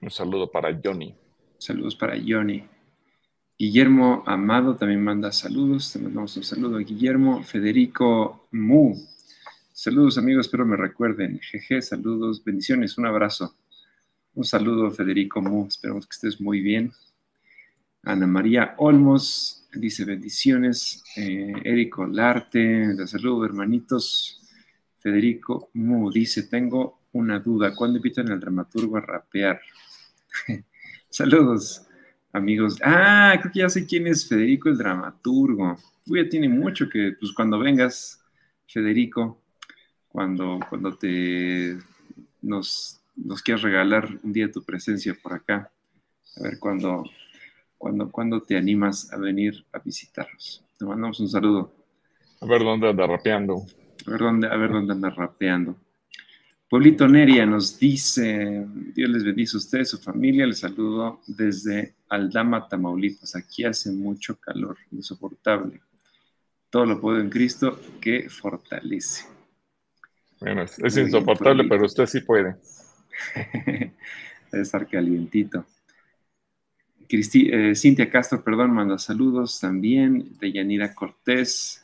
[0.00, 1.14] Un saludo para Johnny.
[1.58, 2.77] Saludos para Johnny.
[3.58, 5.92] Guillermo Amado también manda saludos.
[5.92, 7.42] Te mandamos un saludo a Guillermo.
[7.42, 8.94] Federico Mu
[9.72, 11.40] Saludos amigos, espero me recuerden.
[11.40, 13.56] Jeje, saludos, bendiciones, un abrazo.
[14.34, 16.92] Un saludo Federico Mu, esperamos que estés muy bien.
[18.04, 21.02] Ana María Olmos dice bendiciones.
[21.16, 24.40] Eh, Érico Larte, de saludo hermanitos.
[24.98, 29.60] Federico Mu dice, tengo una duda, ¿cuándo invitan al dramaturgo a rapear?
[31.08, 31.87] Saludos,
[32.38, 32.78] amigos.
[32.82, 35.76] Ah, creo que ya sé quién es Federico el dramaturgo.
[36.06, 38.20] Uy, ya tiene mucho que, pues cuando vengas,
[38.66, 39.40] Federico,
[40.08, 41.78] cuando, cuando te
[42.40, 45.70] nos, nos quieras regalar un día tu presencia por acá.
[46.36, 47.04] A ver cuándo
[47.78, 50.64] cuando, cuando te animas a venir a visitarnos.
[50.78, 51.72] Te mandamos un saludo.
[52.40, 53.62] A ver dónde anda rapeando.
[54.06, 55.76] A ver dónde, a ver dónde anda rapeando.
[56.68, 62.68] Pueblito Neria nos dice, Dios les bendice a ustedes, su familia, les saludo desde Aldama,
[62.68, 63.34] Tamaulipas.
[63.36, 65.80] Aquí hace mucho calor, insoportable.
[66.68, 69.24] Todo lo puedo en Cristo que fortalece.
[70.40, 72.56] Bueno, es, insoportable, pero usted sí puede.
[74.52, 75.64] Debe estar calientito.
[77.08, 80.36] Eh, Cintia Castro, perdón, manda saludos también.
[80.38, 81.82] De Yanira Cortés.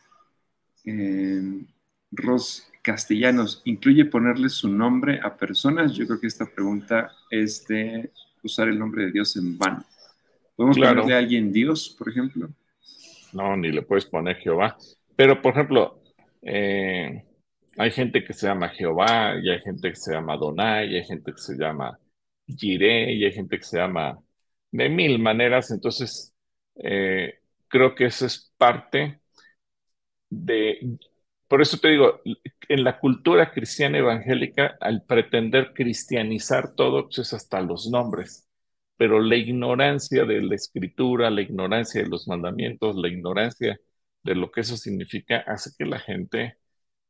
[0.85, 1.63] Eh,
[2.11, 5.95] Ros Castellanos, ¿incluye ponerle su nombre a personas?
[5.95, 8.11] Yo creo que esta pregunta es de
[8.43, 9.83] usar el nombre de Dios en vano.
[10.55, 12.51] ¿Podemos ponerle a alguien Dios, por ejemplo?
[13.33, 14.77] No, ni le puedes poner Jehová.
[15.17, 16.03] Pero, por ejemplo,
[16.43, 17.25] eh,
[17.79, 21.05] hay gente que se llama Jehová, y hay gente que se llama Donai, y hay
[21.05, 21.99] gente que se llama
[22.47, 24.19] Jireh, y hay gente que se llama
[24.71, 25.71] de mil maneras.
[25.71, 26.35] Entonces,
[26.77, 29.21] eh, creo que eso es parte
[30.29, 30.99] de...
[31.49, 32.21] Por eso te digo,
[32.69, 38.49] en la cultura cristiana evangélica, al pretender cristianizar todo, pues es hasta los nombres,
[38.97, 43.79] pero la ignorancia de la escritura, la ignorancia de los mandamientos, la ignorancia
[44.23, 46.59] de lo que eso significa, hace que la gente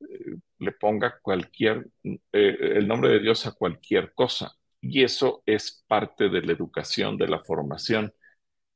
[0.01, 4.53] eh, le ponga cualquier, eh, el nombre de Dios a cualquier cosa.
[4.81, 8.13] Y eso es parte de la educación, de la formación,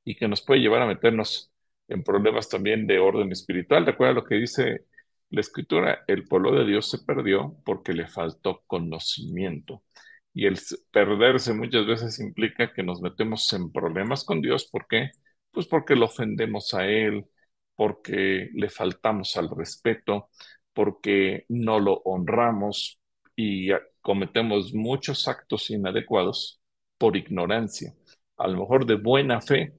[0.04, 1.52] y que nos puede llevar a meternos
[1.88, 3.86] en problemas también de orden espiritual.
[3.86, 4.86] Recuerda lo que dice
[5.30, 9.82] la escritura, el pueblo de Dios se perdió porque le faltó conocimiento.
[10.34, 10.58] Y el
[10.92, 14.68] perderse muchas veces implica que nos metemos en problemas con Dios.
[14.70, 15.10] ¿Por qué?
[15.50, 17.26] Pues porque lo ofendemos a Él,
[17.74, 20.30] porque le faltamos al respeto,
[20.72, 23.00] porque no lo honramos
[23.36, 26.60] y cometemos muchos actos inadecuados
[26.98, 27.94] por ignorancia,
[28.36, 29.74] a lo mejor de buena fe,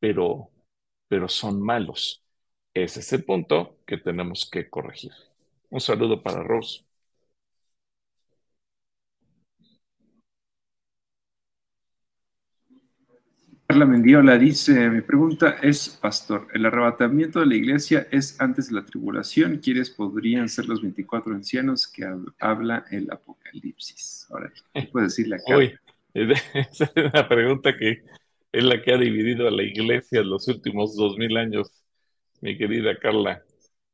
[0.00, 0.50] pero,
[1.08, 2.25] pero son malos.
[2.76, 5.12] Ese es el punto que tenemos que corregir.
[5.70, 6.84] Un saludo para Rose.
[13.66, 18.74] Carla Mendiola dice, mi pregunta es, pastor, ¿el arrebatamiento de la iglesia es antes de
[18.74, 19.56] la tribulación?
[19.56, 22.04] ¿Quiénes podrían ser los 24 ancianos que
[22.38, 24.26] habla el Apocalipsis?
[24.28, 25.56] Ahora, ¿qué puede decirle acá?
[25.56, 25.74] Uy,
[26.12, 28.02] esa es una pregunta que
[28.52, 31.72] es la que ha dividido a la iglesia en los últimos dos mil años
[32.42, 33.42] mi querida Carla.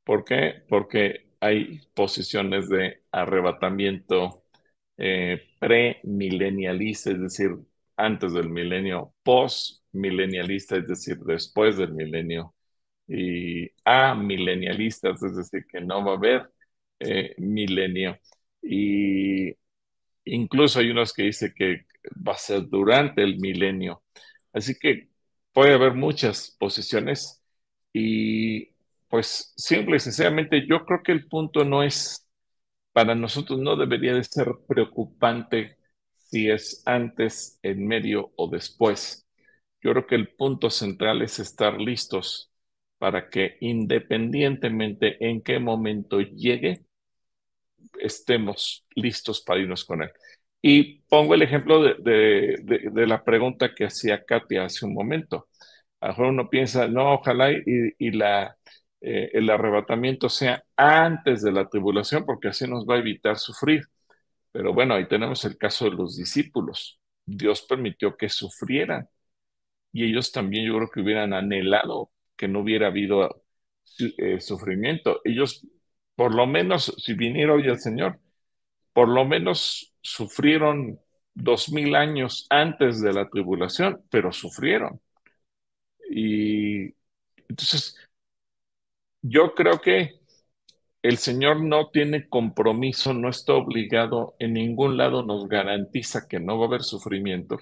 [0.04, 0.62] ¿Por qué?
[0.68, 4.44] Porque hay posiciones de arrebatamiento
[4.96, 7.50] eh, premilenialista, es decir,
[7.96, 12.54] antes del milenio, post-milenialista, es decir, después del milenio,
[13.08, 16.50] y amilenialistas, es decir, que no va a haber
[17.00, 18.18] eh, milenio.
[18.62, 19.52] Y
[20.24, 21.86] incluso hay unos que dicen que
[22.26, 24.02] va a ser durante el milenio.
[24.52, 25.08] Así que
[25.52, 27.41] puede haber muchas posiciones
[27.92, 28.70] y
[29.08, 32.26] pues simple y sencillamente yo creo que el punto no es,
[32.92, 35.78] para nosotros no debería de ser preocupante
[36.16, 39.26] si es antes, en medio o después.
[39.82, 42.50] Yo creo que el punto central es estar listos
[42.98, 46.86] para que independientemente en qué momento llegue,
[48.00, 50.10] estemos listos para irnos con él.
[50.60, 55.48] Y pongo el ejemplo de, de la pregunta que hacía Katia hace un momento
[56.02, 57.94] a lo mejor uno piensa, no, ojalá y,
[59.00, 63.84] eh, el arrebatamiento sea antes de la tribulación, porque así nos va a evitar sufrir.
[64.52, 67.00] Pero bueno, ahí tenemos el caso de los discípulos.
[67.26, 69.08] Dios permitió que sufrieran.
[69.92, 73.44] Y ellos también yo creo que hubieran anhelado que no hubiera habido
[74.18, 75.20] eh, sufrimiento.
[75.24, 75.66] Ellos,
[76.16, 78.20] por lo menos, si viniera hoy el Señor,
[78.92, 81.00] por lo menos sufrieron
[81.34, 85.00] dos mil años antes de la tribulación, pero sufrieron.
[86.12, 86.94] Y
[87.48, 87.96] entonces,
[89.22, 90.20] yo creo que
[91.02, 96.58] el Señor no tiene compromiso, no está obligado, en ningún lado nos garantiza que no
[96.58, 97.58] va a haber sufrimiento.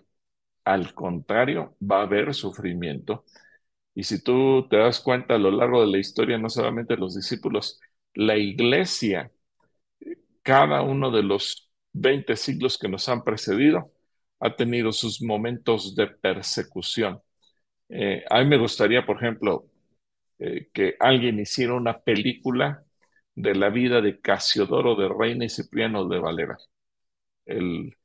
[0.65, 3.25] Al contrario, va a haber sufrimiento.
[3.95, 7.17] Y si tú te das cuenta a lo largo de la historia, no solamente los
[7.17, 7.81] discípulos,
[8.15, 9.33] la iglesia,
[10.43, 13.93] cada uno de los 20 siglos que nos han precedido,
[14.41, 17.21] ha tenido sus momentos de persecución.
[17.91, 19.67] Eh, a mí me gustaría, por ejemplo,
[20.39, 22.85] eh, que alguien hiciera una película
[23.35, 26.59] de la vida de Casiodoro de Reina y Cipriano de Valera,
[27.47, 27.97] el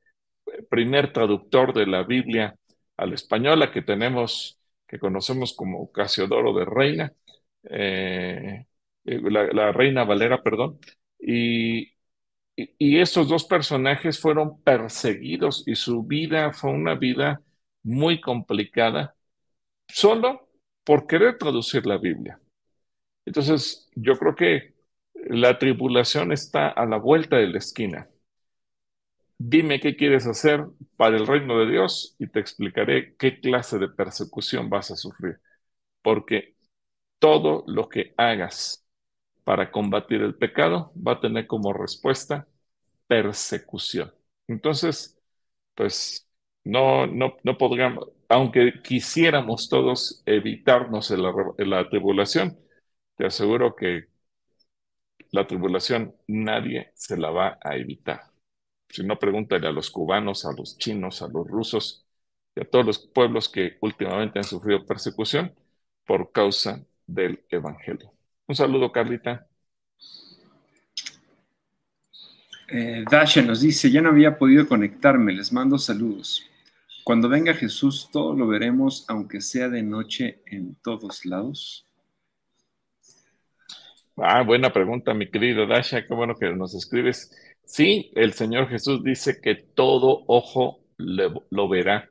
[0.69, 2.55] primer traductor de la Biblia
[2.97, 7.13] al español, a que tenemos, que conocemos como Casiodoro de Reina,
[7.69, 8.65] eh,
[9.05, 10.79] la, Reina Valera, perdón,
[11.19, 11.93] y,
[12.55, 17.41] y estos dos personajes fueron perseguidos y su vida fue una vida
[17.83, 19.14] muy complicada
[19.87, 20.49] solo
[20.83, 22.39] por querer traducir la Biblia.
[23.25, 24.75] Entonces, yo creo que
[25.15, 28.09] la tribulación está a la vuelta de la esquina.
[29.37, 30.65] Dime qué quieres hacer
[30.97, 35.39] para el reino de Dios y te explicaré qué clase de persecución vas a sufrir.
[36.03, 36.55] Porque
[37.19, 38.85] todo lo que hagas
[39.45, 42.47] para combatir el pecado va a tener como respuesta
[43.07, 44.13] persecución.
[44.47, 45.19] Entonces,
[45.75, 46.29] pues
[46.65, 52.57] no, no, no podríamos, aunque quisiéramos todos evitarnos la, tribulación,
[53.15, 54.05] te aseguro que
[55.31, 58.31] la tribulación nadie se la va a evitar.
[58.89, 62.05] Si no, pregúntale a los cubanos, a los chinos, a los rusos
[62.55, 65.53] y a todos los pueblos que últimamente han sufrido persecución
[66.05, 68.13] por causa del Evangelio.
[68.47, 69.47] Un saludo, Carlita.
[72.67, 76.49] Eh, Dasha nos dice, ya no había podido conectarme, les mando saludos.
[77.05, 81.87] Cuando venga Jesús, todo lo veremos, aunque sea de noche en todos lados.
[84.17, 87.31] Ah, buena pregunta, mi querido Dasha, qué bueno que nos escribes.
[87.65, 92.09] Sí, el Señor Jesús dice que todo ojo le- lo verá.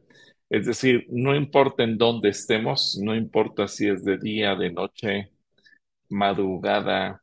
[0.51, 5.31] Es decir, no importa en dónde estemos, no importa si es de día, de noche,
[6.11, 7.23] madrugada,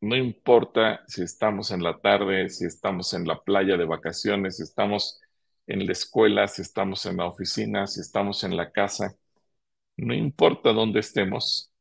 [0.00, 4.64] no importa si estamos en la tarde, si estamos en la playa de vacaciones, si
[4.64, 5.20] estamos
[5.70, 9.16] en la escuela, si estamos en la oficina, si estamos en la casa,
[9.96, 11.72] no importa dónde estemos,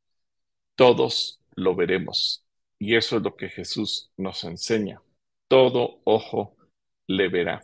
[0.76, 2.46] todos lo veremos.
[2.80, 5.02] Y eso es lo que Jesús nos enseña.
[5.48, 6.56] Todo ojo
[7.08, 7.62] le verá.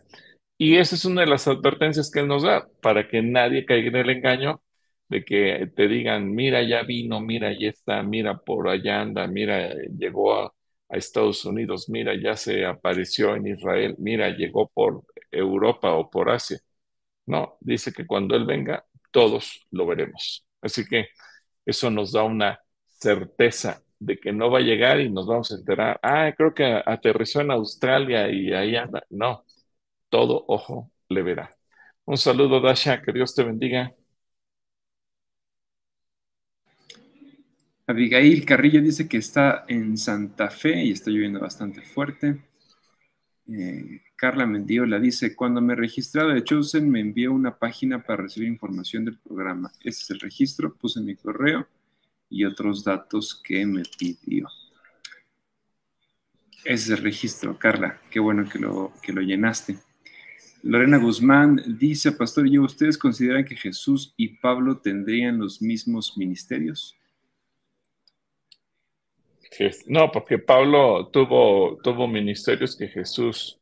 [0.57, 3.89] Y esa es una de las advertencias que Él nos da, para que nadie caiga
[3.89, 4.61] en el engaño
[5.09, 9.73] de que te digan, mira, ya vino, mira, ya está, mira, por allá anda, mira,
[9.97, 10.53] llegó a,
[10.89, 15.03] a Estados Unidos, mira, ya se apareció en Israel, mira, llegó por
[15.37, 16.59] Europa o por Asia.
[17.25, 20.45] No, dice que cuando Él venga, todos lo veremos.
[20.61, 21.09] Así que
[21.65, 25.55] eso nos da una certeza de que no va a llegar y nos vamos a
[25.55, 29.03] enterar, ah, creo que aterrizó en Australia y ahí anda.
[29.09, 29.45] No,
[30.09, 31.55] todo ojo le verá.
[32.05, 33.95] Un saludo, Dasha, que Dios te bendiga.
[37.87, 42.43] Abigail Carrillo dice que está en Santa Fe y está lloviendo bastante fuerte.
[43.47, 48.47] Eh, Carla Mendiola dice, cuando me registraba de Chosen me envió una página para recibir
[48.47, 49.71] información del programa.
[49.81, 51.67] Ese es el registro, puse mi correo
[52.29, 54.47] y otros datos que me pidió.
[56.63, 58.01] Ese es el registro, Carla.
[58.09, 59.77] Qué bueno que lo, que lo llenaste.
[60.63, 66.95] Lorena Guzmán dice, Pastor, ¿y ustedes consideran que Jesús y Pablo tendrían los mismos ministerios?
[69.85, 73.59] No, porque Pablo tuvo, tuvo ministerios que Jesús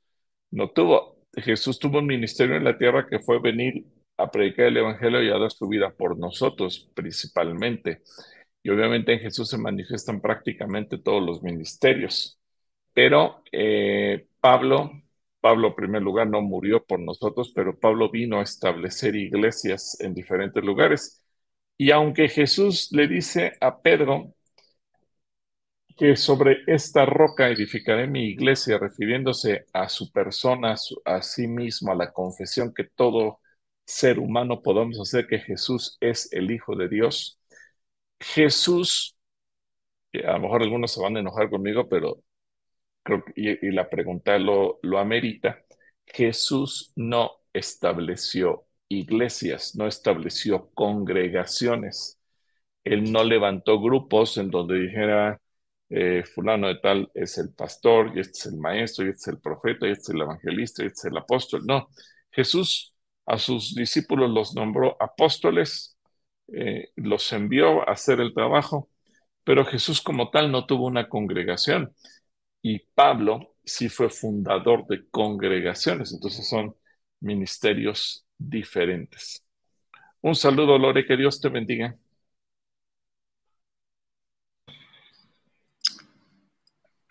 [0.54, 1.18] no tuvo.
[1.36, 3.86] Jesús tuvo un ministerio en la tierra que fue venir
[4.18, 8.04] a predicar el Evangelio y a dar su vida por nosotros principalmente.
[8.62, 12.40] Y obviamente en Jesús se manifiestan prácticamente todos los ministerios.
[12.94, 14.92] Pero eh, Pablo,
[15.42, 20.14] Pablo en primer lugar no murió por nosotros, pero Pablo vino a establecer iglesias en
[20.14, 21.24] diferentes lugares.
[21.78, 24.34] Y aunque Jesús le dice a Pedro,
[25.96, 30.76] que sobre esta roca edificaré mi iglesia, refiriéndose a su persona,
[31.06, 33.40] a, sí mismo, a la confesión que todo
[33.86, 37.40] ser humano podamos hacer que Jesús es el Hijo de Dios.
[38.20, 39.18] Jesús,
[40.14, 42.24] a lo mejor algunos se van a enojar conmigo, pero
[43.04, 45.64] creo que, y, y la pregunta lo, lo amerita,
[46.08, 52.20] Jesús no estableció iglesias, no estableció congregaciones.
[52.84, 55.42] Él no levantó grupos en donde dijera,
[55.90, 59.28] eh, fulano de tal es el pastor, y este es el maestro, y este es
[59.36, 61.66] el profeta, y este es el evangelista, y este es el apóstol.
[61.66, 61.90] No,
[62.32, 62.94] Jesús
[63.26, 65.98] a sus discípulos los nombró apóstoles,
[66.48, 68.90] eh, los envió a hacer el trabajo,
[69.44, 71.94] pero Jesús como tal no tuvo una congregación.
[72.62, 76.76] Y Pablo sí fue fundador de congregaciones, entonces son
[77.20, 79.46] ministerios diferentes.
[80.22, 81.98] Un saludo, Lore, que Dios te bendiga.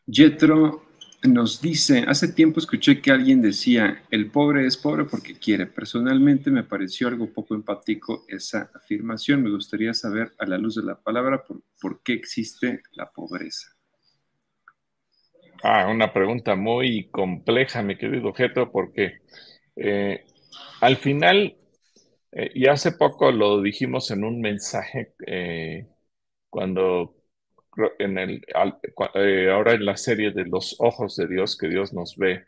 [0.07, 0.83] Jetro
[1.25, 5.67] nos dice, hace tiempo escuché que alguien decía, el pobre es pobre porque quiere.
[5.67, 9.43] Personalmente me pareció algo poco empático esa afirmación.
[9.43, 13.69] Me gustaría saber a la luz de la palabra por, por qué existe la pobreza.
[15.63, 19.21] Ah, una pregunta muy compleja, mi querido objeto, porque
[19.77, 20.25] eh,
[20.81, 21.57] al final,
[22.33, 25.89] eh, y hace poco lo dijimos en un mensaje eh,
[26.51, 27.17] cuando
[27.99, 32.45] en eh, ahora en la serie de los ojos de Dios, que Dios nos ve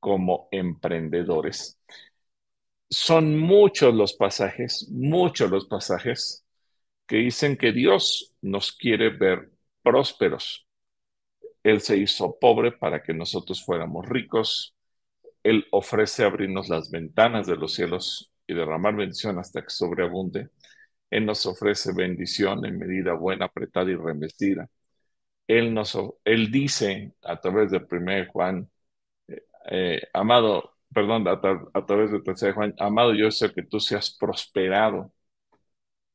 [0.00, 1.78] como emprendedores.
[2.90, 6.44] Son muchos los pasajes, muchos los pasajes
[7.06, 9.50] que dicen que Dios nos quiere ver
[9.82, 10.66] prósperos.
[11.62, 14.74] Él se hizo pobre para que nosotros fuéramos ricos.
[15.42, 20.50] Él ofrece abrirnos las ventanas de los cielos y derramar bendición hasta que sobreabunde.
[21.10, 24.68] Él nos ofrece bendición en medida buena, apretada y revestida.
[25.48, 28.70] Él, nos, él dice a través de 1 Juan,
[29.28, 33.62] eh, eh, amado, perdón, a, tra a, través de 3 Juan, amado, yo sé que
[33.64, 35.12] tú seas prosperado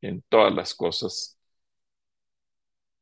[0.01, 1.37] en todas las cosas.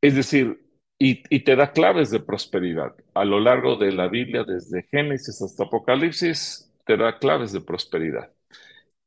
[0.02, 0.60] Es decir,
[0.98, 2.96] y, y, te da claves de prosperidad.
[3.14, 8.32] A lo largo de la Biblia, desde Génesis hasta Apocalipsis, te da claves de prosperidad.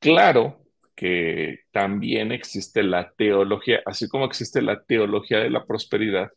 [0.00, 0.61] Claro
[1.02, 6.30] que también existe la teología, así como existe la teología de la prosperidad,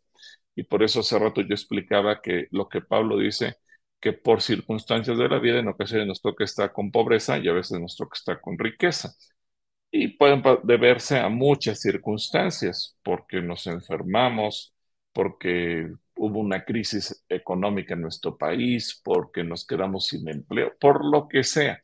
[0.56, 3.58] y por eso hace rato yo explicaba que lo que Pablo dice,
[4.00, 7.54] que por circunstancias de la vida en ocasiones nos toca estar con pobreza y a
[7.54, 9.14] veces nos toca estar con riqueza.
[9.92, 14.74] Y pueden deberse a muchas circunstancias, porque nos enfermamos,
[15.14, 21.28] porque hubo una crisis económica en nuestro país, porque nos quedamos sin empleo, por lo
[21.28, 21.82] que sea.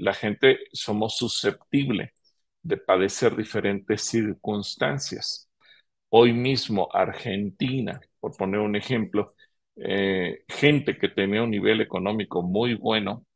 [0.00, 2.14] La gente somos susceptible
[2.62, 5.50] de padecer diferentes circunstancias.
[6.10, 9.34] Hoy mismo Argentina, por poner un ejemplo,
[9.76, 13.26] eh, gente que tenía un nivel económico muy bueno,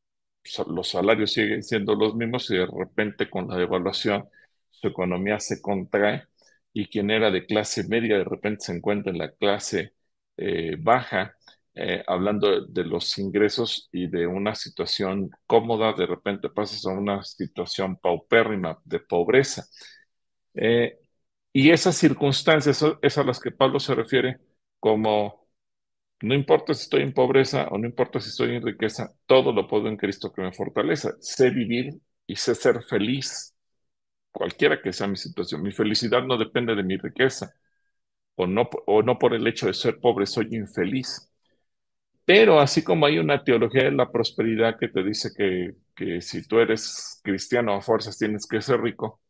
[0.68, 4.28] los salarios siguen siendo los mismos y de repente con la devaluación
[4.70, 6.24] su economía se contrae
[6.72, 9.94] y quien era de clase media de repente se encuentra en la clase
[10.36, 11.36] eh, baja,
[11.74, 17.22] eh, hablando de, los ingresos y de una situación cómoda, de repente pasas a una
[17.24, 19.64] situación paupérrima de pobreza.
[20.54, 20.98] Eh,
[21.52, 24.40] y esas circunstancias es a las que Pablo se refiere
[24.80, 25.48] como,
[26.22, 29.68] no importa si estoy en pobreza o no importa si estoy en riqueza, todo lo
[29.68, 31.10] puedo en Cristo que me fortalece.
[31.20, 31.94] Sé vivir
[32.26, 33.54] y sé ser feliz,
[34.32, 35.62] cualquiera que sea mi situación.
[35.62, 37.54] Mi felicidad no depende de mi riqueza,
[38.36, 41.30] o no, o no por el hecho de ser pobre soy infeliz.
[42.24, 46.58] Pero así como hay una teología de la prosperidad que te dice que, si tú
[46.58, 49.20] eres cristiano a fuerzas tienes que ser rico,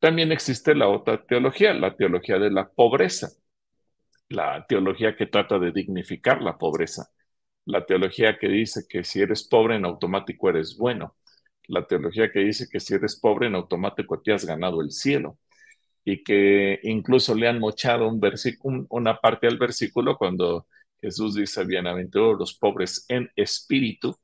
[0.00, 3.30] también existe la otra teología, la teología de la pobreza,
[4.28, 7.10] la teología que trata de dignificar la pobreza,
[7.66, 11.16] la teología que dice que si eres pobre en automático eres bueno,
[11.68, 15.38] la teología que dice que si eres pobre en automático te has ganado el cielo.
[16.04, 20.66] Y que incluso le han mochado un versículo, una parte del versículo cuando
[21.00, 24.16] Jesús dice, bienaventurados los pobres en espíritu.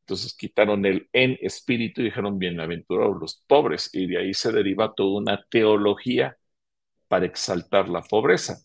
[0.00, 3.90] Entonces quitaron el en espíritu y dijeron, bienaventurados los pobres.
[3.92, 6.36] Y de ahí se deriva toda una teología
[7.08, 8.58] para exaltar la pobreza.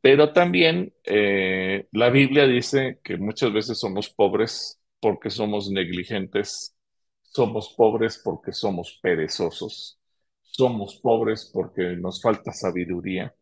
[0.00, 6.76] Pero también eh, la Biblia dice que muchas veces somos pobres porque somos negligentes,
[7.22, 10.00] somos pobres porque somos perezosos,
[10.42, 13.34] somos pobres porque nos falta sabiduría,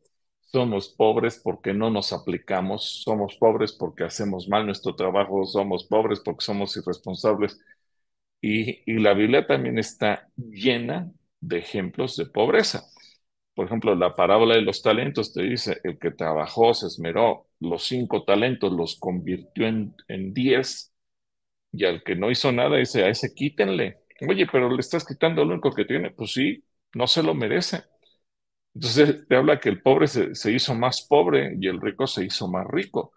[0.53, 6.21] somos pobres porque no nos aplicamos, somos pobres porque hacemos mal nuestro trabajo, somos pobres
[6.21, 7.61] porque somos irresponsables.
[8.41, 12.85] Y, la Biblia también está llena de ejemplos de pobreza.
[13.55, 17.85] Por ejemplo, la parábola de los talentos te dice, el que trabajó, se esmeró, los
[17.85, 20.93] cinco talentos los convirtió en, en diez,
[21.73, 24.01] y al que no hizo nada dice, a ese quítenle.
[24.29, 26.11] Oye, pero le estás quitando lo único que tiene.
[26.11, 27.85] Pues sí, no se lo merece.
[28.81, 32.49] Entonces te habla que el pobre se, hizo más pobre y el rico se hizo
[32.49, 33.13] más rico.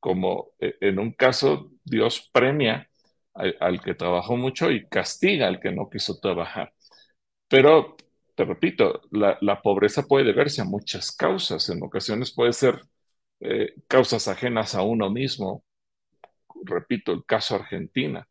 [0.00, 2.88] Como eh, en un caso Dios premia
[3.34, 6.72] al, que trabajó mucho y castiga al que no quiso trabajar.
[7.48, 7.96] Pero,
[8.34, 11.68] te repito, la, pobreza puede deberse a muchas causas.
[11.68, 12.80] En ocasiones puede ser
[13.40, 15.62] eh, causas ajenas a uno mismo.
[16.64, 18.26] Repito, el caso Argentina.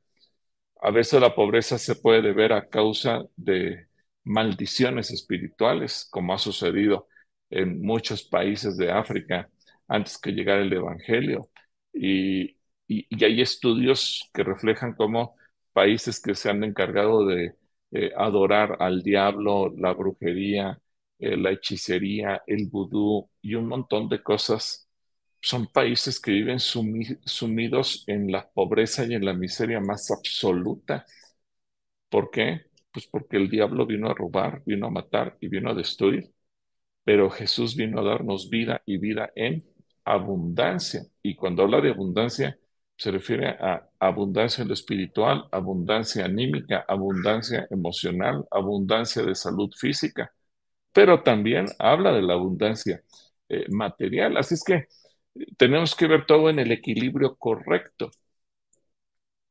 [0.81, 3.87] A veces la pobreza se puede deber a causa de
[4.23, 7.07] maldiciones espirituales, como ha sucedido
[7.49, 9.49] en muchos países de África
[9.87, 11.49] antes que llegara el Evangelio.
[11.93, 12.57] Y,
[13.23, 15.35] hay estudios que reflejan cómo
[15.73, 17.55] países que se han encargado de
[17.91, 20.79] eh, adorar al diablo, la brujería,
[21.19, 24.89] eh, la hechicería, el vudú y un montón de cosas,
[25.41, 31.05] son países que viven sumidos en la pobreza y en la miseria más absoluta.
[32.09, 32.70] ¿Por qué?
[32.91, 36.31] Pues porque el diablo vino a robar, vino a matar y vino a destruir,
[37.03, 39.65] pero Jesús vino a darnos vida y vida en
[40.05, 41.03] abundancia.
[41.23, 42.57] Y cuando habla de abundancia,
[42.97, 50.33] se refiere a abundancia en lo espiritual, abundancia anímica, abundancia emocional, abundancia de salud física,
[50.93, 53.03] pero también habla de la abundancia
[53.49, 54.37] eh, material.
[54.37, 54.87] Así es que eh,
[55.57, 58.11] tenemos que ver todo en el equilibrio correcto.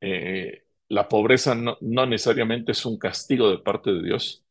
[0.01, 4.45] Eh, la pobreza no, necesariamente es un castigo de parte de Dios,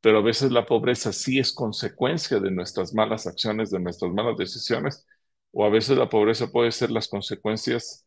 [0.00, 4.36] pero a veces la pobreza sí es consecuencia de nuestras malas acciones, de nuestras malas
[4.38, 5.06] decisiones,
[5.52, 8.06] o a veces la pobreza puede ser las consecuencias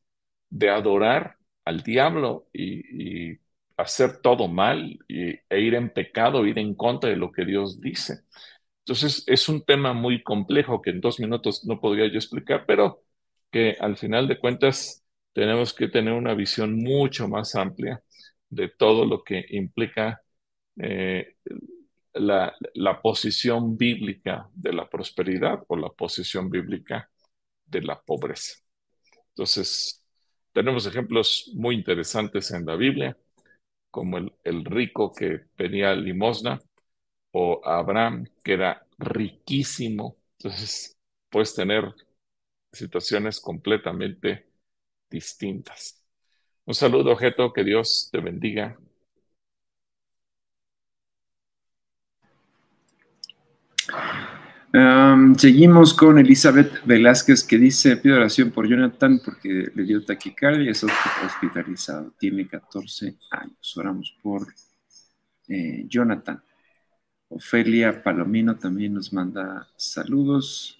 [0.49, 3.39] de adorar al diablo y,
[3.77, 8.21] hacer todo mal e ir en pecado, ir en contra de lo que Dios dice.
[8.79, 13.03] Entonces es un tema muy complejo que en dos minutos no podría yo explicar, pero
[13.51, 15.02] que al final de cuentas
[15.33, 18.03] tenemos que tener una visión mucho más amplia
[18.49, 20.21] de todo lo que implica
[20.79, 21.35] eh,
[22.13, 22.55] la,
[23.01, 27.09] posición bíblica de la prosperidad o la posición bíblica
[27.65, 28.57] de la pobreza.
[29.29, 30.03] Entonces,
[30.53, 33.17] tenemos ejemplos muy interesantes en la Biblia,
[33.91, 36.59] como el, el rico que pedía limosna
[37.31, 40.17] o Abraham que era riquísimo.
[40.37, 40.97] Entonces,
[41.29, 41.93] puedes tener
[42.71, 44.52] situaciones completamente
[45.13, 46.03] distintas.
[46.65, 48.77] Un saludo, objeto, que Dios te bendiga.
[55.37, 60.69] seguimos con Elizabeth Velázquez que dice, pido oración por Jonathan porque le dio taquicardia y
[60.69, 62.11] es hospitalizado.
[62.17, 63.77] Tiene 14 años.
[63.77, 64.47] Oramos por
[65.47, 66.41] eh, Jonathan.
[67.29, 70.79] Ofelia Palomino también nos manda saludos.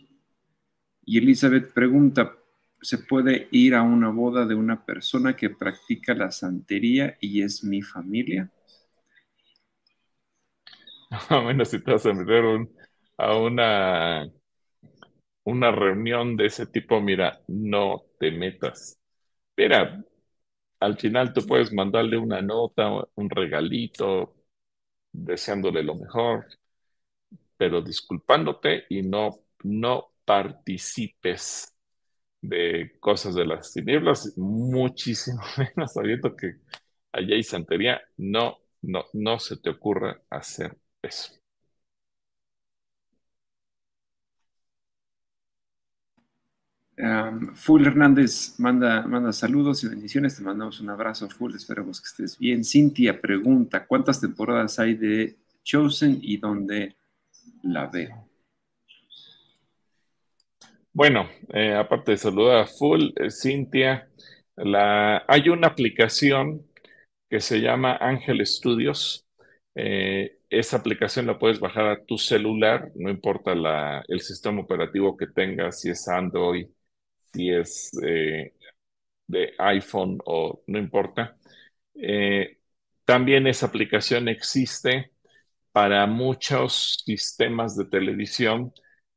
[1.06, 2.36] Y Elizabeth pregunta,
[2.84, 7.64] ¿se puede ir a una boda de una persona que practica la santería y es
[7.64, 8.52] mi familia?
[11.30, 12.44] A menos si te vas a meter
[13.18, 14.26] a una,
[15.46, 19.00] una reunión de ese tipo, mira, no te metas.
[19.58, 20.04] Mira,
[20.82, 24.36] al final tú puedes mandarle una nota, un regalito,
[25.14, 26.48] deseándole lo mejor,
[27.58, 29.32] pero disculpándote y no,
[29.64, 31.73] no participes
[32.44, 36.58] de cosas de las tinieblas, muchísimo menos sabiendo que
[37.14, 41.34] allá hay santería, no, no, no se te ocurra hacer eso.
[47.56, 50.36] Full Hernández manda, manda saludos y bendiciones.
[50.38, 51.56] Te mandamos un abrazo, Full.
[51.56, 52.64] Esperamos que estés bien.
[52.64, 56.96] Cintia pregunta: ¿Cuántas temporadas hay de Chosen y dónde
[57.64, 58.30] la veo?
[60.94, 64.10] Bueno, eh, aparte de saludar a Full, eh, Cintia,
[64.56, 66.68] la, hay una aplicación
[67.30, 69.28] que se llama Ángel Studios.
[69.76, 73.54] Eh, esa aplicación la puedes bajar a tu celular, no importa
[74.08, 76.68] el sistema operativo que tengas, si es Android,
[77.34, 78.54] si es eh,
[79.28, 81.38] de iPhone o no importa.
[83.06, 85.12] También esa aplicación existe
[85.72, 88.74] para muchos sistemas de televisión.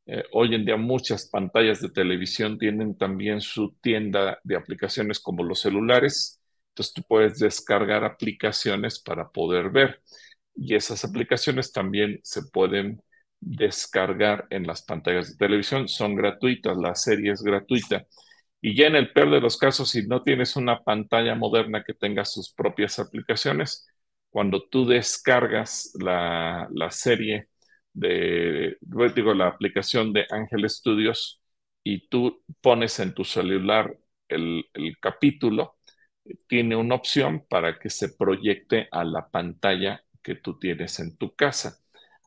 [0.06, 5.44] Eh, hoy en día muchas pantallas de televisión tienen también su tienda de aplicaciones como
[5.44, 6.40] los celulares.
[6.70, 10.02] Entonces tú puedes descargar aplicaciones para poder ver.
[10.54, 13.02] Y esas aplicaciones también se pueden
[13.40, 15.88] descargar en las pantallas de televisión.
[15.88, 18.06] Son gratuitas, la serie es gratuita.
[18.60, 21.94] Y ya en el peor de los casos, si no tienes una pantalla moderna que
[21.94, 23.86] tenga sus propias aplicaciones,
[24.30, 27.48] cuando tú descargas la, serie
[27.96, 28.76] de,
[29.14, 31.40] digo, la aplicación de Ángel Studios
[31.82, 33.96] y tú pones en tu celular
[34.28, 35.76] el, el capítulo,
[36.48, 41.34] tiene una opción para que se proyecte a la pantalla que tú tienes en tu
[41.34, 41.78] casa.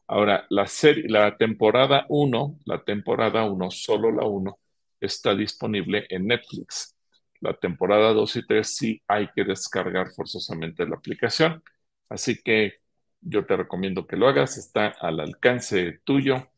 [0.08, 4.60] Ahora, la, serie, la temporada 1, la temporada 1, solo la 1,
[5.00, 6.96] está disponible en Netflix.
[7.42, 11.64] La temporada 2 y 3 sí hay que descargar forzosamente la aplicación.
[12.10, 12.80] Así que
[13.22, 14.58] yo te recomiendo que lo hagas.
[14.58, 16.50] Está al alcance tuyo.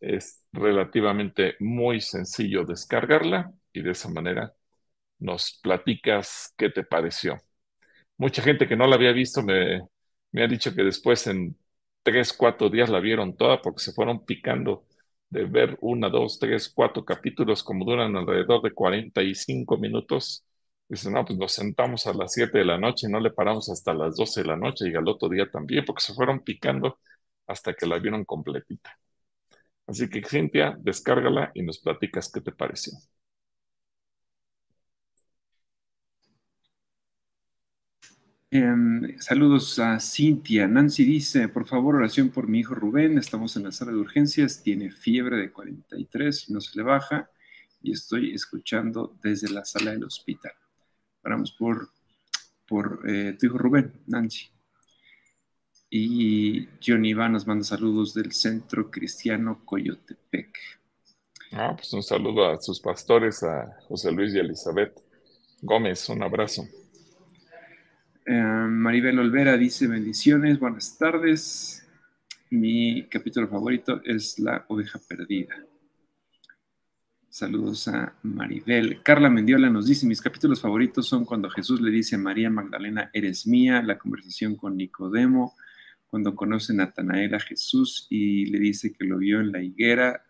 [0.00, 4.54] Es relativamente muy sencillo descargarla y de esa manera
[5.18, 7.40] nos platicas qué te pareció.
[8.18, 9.82] Mucha gente que no la había visto me,
[10.42, 11.56] ha dicho que después en
[12.02, 14.86] tres, cuatro días la vieron toda porque se fueron picando
[15.28, 20.44] de ver una, dos, tres, cuatro capítulos como duran alrededor de 45 minutos.
[20.88, 23.68] Dicen, no, pues nos sentamos a las 7 de la noche y no le paramos
[23.70, 27.00] hasta las 12 de la noche y al otro día también, porque se fueron picando
[27.46, 28.98] hasta que la vieron completita.
[29.86, 32.92] Así que, Cintia, descárgala y nos platicas qué te pareció.
[38.50, 40.66] Em, saludos a Cintia.
[40.68, 43.18] Nancy dice, por favor, oración por mi hijo Rubén.
[43.18, 44.62] Estamos en la sala de urgencias.
[44.62, 47.30] Tiene fiebre de 43, no se le baja.
[47.82, 50.52] Y estoy escuchando desde la sala del hospital.
[51.26, 51.88] Paramos por,
[52.68, 54.46] por eh, tu hijo Rubén, Nancy.
[55.90, 60.56] Y Johnny Iván nos manda saludos del Centro Cristiano Coyotepec.
[61.50, 65.02] Ah, pues un saludo a sus pastores, a José Luis y Elizabeth
[65.62, 66.08] Gómez.
[66.10, 66.62] Un abrazo.
[68.24, 71.84] Eh, Maribel Olvera dice bendiciones, buenas tardes.
[72.50, 75.56] Mi capítulo favorito es La oveja perdida.
[77.36, 79.02] Saludos a Maribel.
[79.02, 83.10] Carla Mendiola nos dice, mis capítulos favoritos son cuando Jesús le dice a María Magdalena,
[83.12, 85.54] eres mía, la conversación con Nicodemo,
[86.06, 90.24] cuando conoce Natanael a Jesús y le dice que lo vio en la higuera,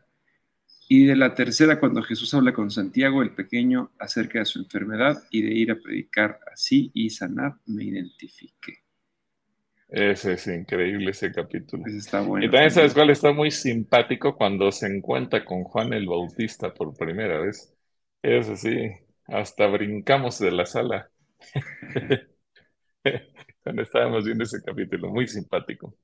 [0.89, 5.23] y de la tercera, cuando Jesús habla con Santiago el pequeño acerca de su enfermedad
[5.31, 8.86] y de ir a predicar así y sanar, me identifique.
[9.89, 11.85] Ese es increíble ese capítulo.
[11.87, 12.45] está bueno.
[12.45, 16.97] Y también sabes cuál está muy simpático cuando se encuentra con Juan el Bautista por
[16.97, 17.73] primera vez.
[18.23, 18.91] Es así,
[19.27, 21.09] hasta brincamos de la sala.
[23.63, 25.95] cuando estábamos viendo ese capítulo, muy simpático.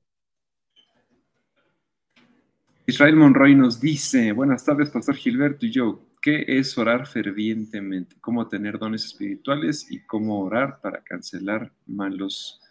[2.85, 8.17] Israel Monroy nos dice, buenas tardes, Pastor Gilberto y yo, ¿qué es orar fervientemente?
[8.19, 12.62] ¿Cómo tener dones espirituales y cómo orar para cancelar malos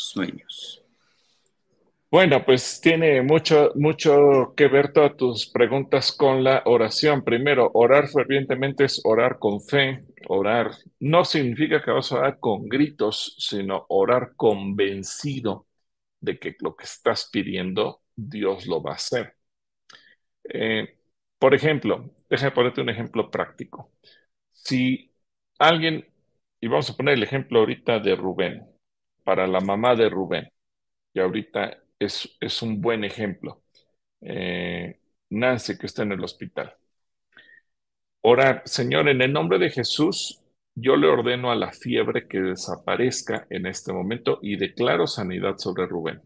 [0.00, 0.82] sueños?
[2.10, 7.22] Bueno, pues tiene mucho, mucho que ver todas tus preguntas con la oración.
[7.22, 10.00] Primero, orar fervientemente es orar con fe.
[10.28, 10.70] Orar
[11.00, 15.66] no significa que vas a orar con gritos, sino orar convencido
[16.20, 19.36] de que lo que estás pidiendo, Dios lo va a hacer.
[20.44, 20.98] Eh,
[21.38, 23.92] por ejemplo, déjame ponerte un ejemplo práctico.
[24.52, 25.12] Si
[25.58, 26.06] alguien,
[26.60, 28.66] y vamos a poner el ejemplo ahorita de Rubén,
[29.28, 30.50] para la mamá de Rubén,
[31.12, 33.62] y ahorita es, es un buen ejemplo.
[34.22, 36.74] Eh, Nancy, que está en el hospital.
[38.22, 40.40] Orar, Señor, en el nombre de Jesús,
[40.74, 45.86] yo le ordeno a la fiebre que desaparezca en este momento y declaro sanidad sobre
[45.86, 46.22] Rubén.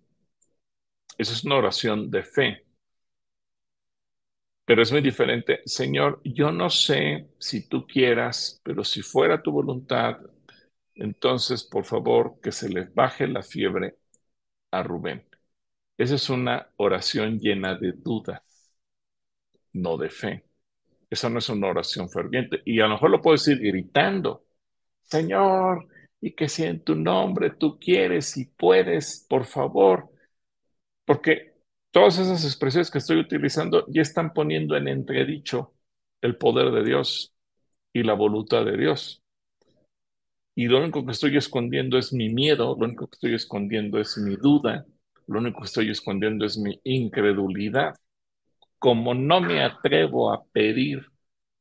[1.18, 2.64] Esa es una oración de fe.
[4.64, 5.60] Pero es muy diferente.
[5.64, 10.18] Señor, yo no sé si tú quieras, pero si fuera tu voluntad,
[10.94, 13.96] entonces por favor que se le baje la fiebre
[14.72, 15.26] a Rubén.
[15.98, 18.42] Esa es una oración llena de dudas,
[19.72, 20.44] no de fe.
[21.10, 22.62] Esa no es una oración ferviente.
[22.64, 24.46] Y a lo mejor lo puedo decir gritando,
[25.04, 25.88] Señor,
[26.20, 30.10] y que si en tu nombre tú quieres y puedes, por favor,
[31.04, 31.54] porque
[31.90, 35.74] todas esas expresiones que estoy utilizando ya están poniendo en entredicho
[36.20, 37.34] el poder de Dios
[37.92, 39.21] y la voluntad de Dios.
[40.54, 44.18] Y lo único que estoy escondiendo es mi miedo, lo único que estoy escondiendo es
[44.18, 44.84] mi duda,
[45.26, 47.94] lo único que estoy escondiendo es mi incredulidad.
[48.78, 51.06] Como no me atrevo a pedir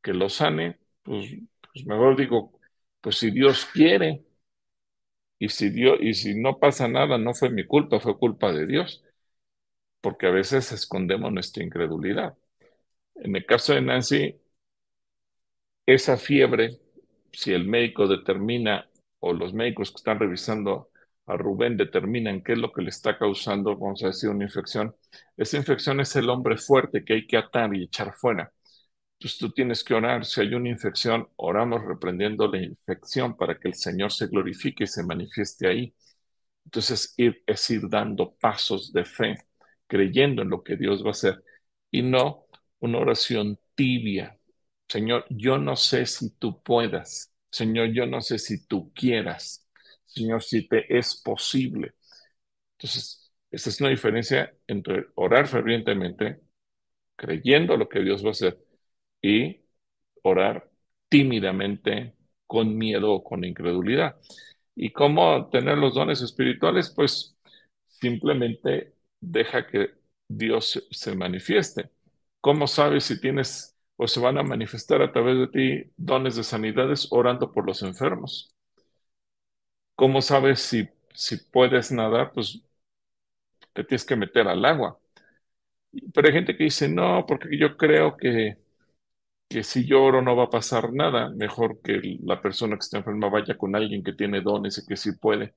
[0.03, 1.27] que lo sane, pues,
[1.73, 2.53] pues mejor digo,
[3.01, 4.23] pues si Dios quiere,
[5.39, 8.65] y si Dios, y si no pasa nada, no fue mi culpa, fue culpa de
[8.67, 9.03] Dios,
[10.01, 12.37] porque a veces escondemos nuestra incredulidad.
[13.15, 14.35] En el caso de Nancy,
[15.85, 16.79] esa fiebre,
[17.34, 20.89] si el médico determina o los médicos que están revisando
[21.27, 24.95] a Rubén determinan qué es lo que le está causando, vamos a decir, una infección.
[25.38, 28.51] Esa infección es el hombre fuerte que hay que atar y echar fuera.
[29.19, 30.25] Entonces tú tienes que orar.
[30.25, 34.88] Si hay una infección, oramos reprendiendo la infección para que el Señor se glorifique y
[34.88, 35.93] se manifieste ahí.
[36.65, 39.38] Entonces ir, es ir dando pasos de fe,
[39.88, 41.43] creyendo en lo que Dios va a hacer
[41.91, 42.45] y no
[42.79, 44.39] una oración tibia.
[44.91, 47.33] Señor, yo no sé si tú puedas.
[47.49, 49.65] Señor, yo no sé si tú quieras.
[50.05, 51.93] Señor, si te es posible.
[52.77, 56.41] Entonces, esta es una diferencia entre orar fervientemente,
[57.17, 58.59] creyendo lo que Dios va a hacer,
[59.21, 59.61] y
[60.23, 60.69] orar
[61.09, 62.15] tímidamente,
[62.47, 64.17] con miedo o con incredulidad.
[64.75, 66.91] ¿Y cómo tener los dones espirituales?
[66.95, 67.37] Pues
[67.87, 69.91] simplemente deja que
[70.27, 71.89] Dios se manifieste.
[72.41, 73.70] ¿Cómo sabes si tienes
[74.03, 77.81] o se van a manifestar a través de ti dones de sanidades orando por los
[77.83, 78.33] enfermos?
[79.95, 82.31] ¿Cómo sabes si, si puedes nadar?
[82.33, 82.61] Pues
[83.73, 84.97] te tienes que meter al agua.
[86.13, 88.57] Pero hay gente que dice, no, porque yo creo que,
[89.49, 91.29] que si lloro no va a pasar nada.
[91.31, 94.97] Mejor que la persona que está enferma vaya con alguien que tiene dones y que
[94.97, 95.55] sí puede.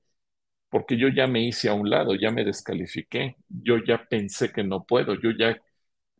[0.69, 4.63] Porque yo ya me hice a un lado, ya me descalifiqué, yo ya pensé que
[4.63, 5.57] no puedo, yo ya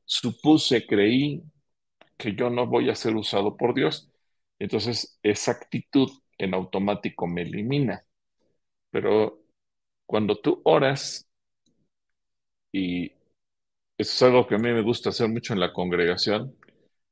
[0.06, 1.44] supuse, creí
[2.18, 4.10] que yo no voy a ser usado por Dios.
[4.60, 8.06] Entonces, esa actitud en automático me elimina.
[8.92, 9.42] Pero
[10.08, 11.28] cuando tú oras,
[12.72, 13.16] y eso
[13.98, 16.56] es algo que a mí me gusta hacer mucho en la congregación,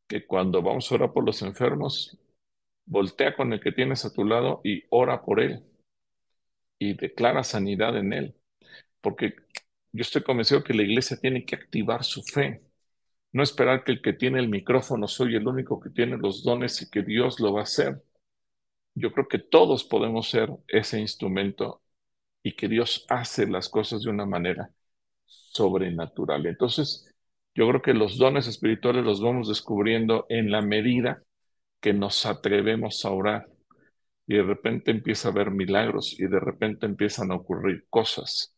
[0.07, 2.17] que cuando vamos a orar por los enfermos,
[2.85, 5.63] voltea con el que tienes a tu lado y ora por él
[6.79, 8.35] y declara sanidad en él.
[9.01, 9.35] Porque
[9.93, 12.63] yo estoy convencido que la iglesia tiene que activar su fe.
[13.33, 16.81] No esperar que el que tiene el micrófono soy el único que tiene los dones
[16.81, 18.01] y que Dios lo va a hacer
[18.95, 21.81] yo creo que todos podemos ser ese instrumento
[22.43, 24.71] y que Dios hace las cosas de una manera
[25.25, 26.45] sobrenatural.
[26.45, 27.13] Entonces,
[27.55, 31.23] yo creo que los dones espirituales los vamos descubriendo en la medida
[31.81, 33.47] que nos atrevemos a orar
[34.27, 38.55] y de repente empieza a haber milagros y de repente empiezan a ocurrir cosas.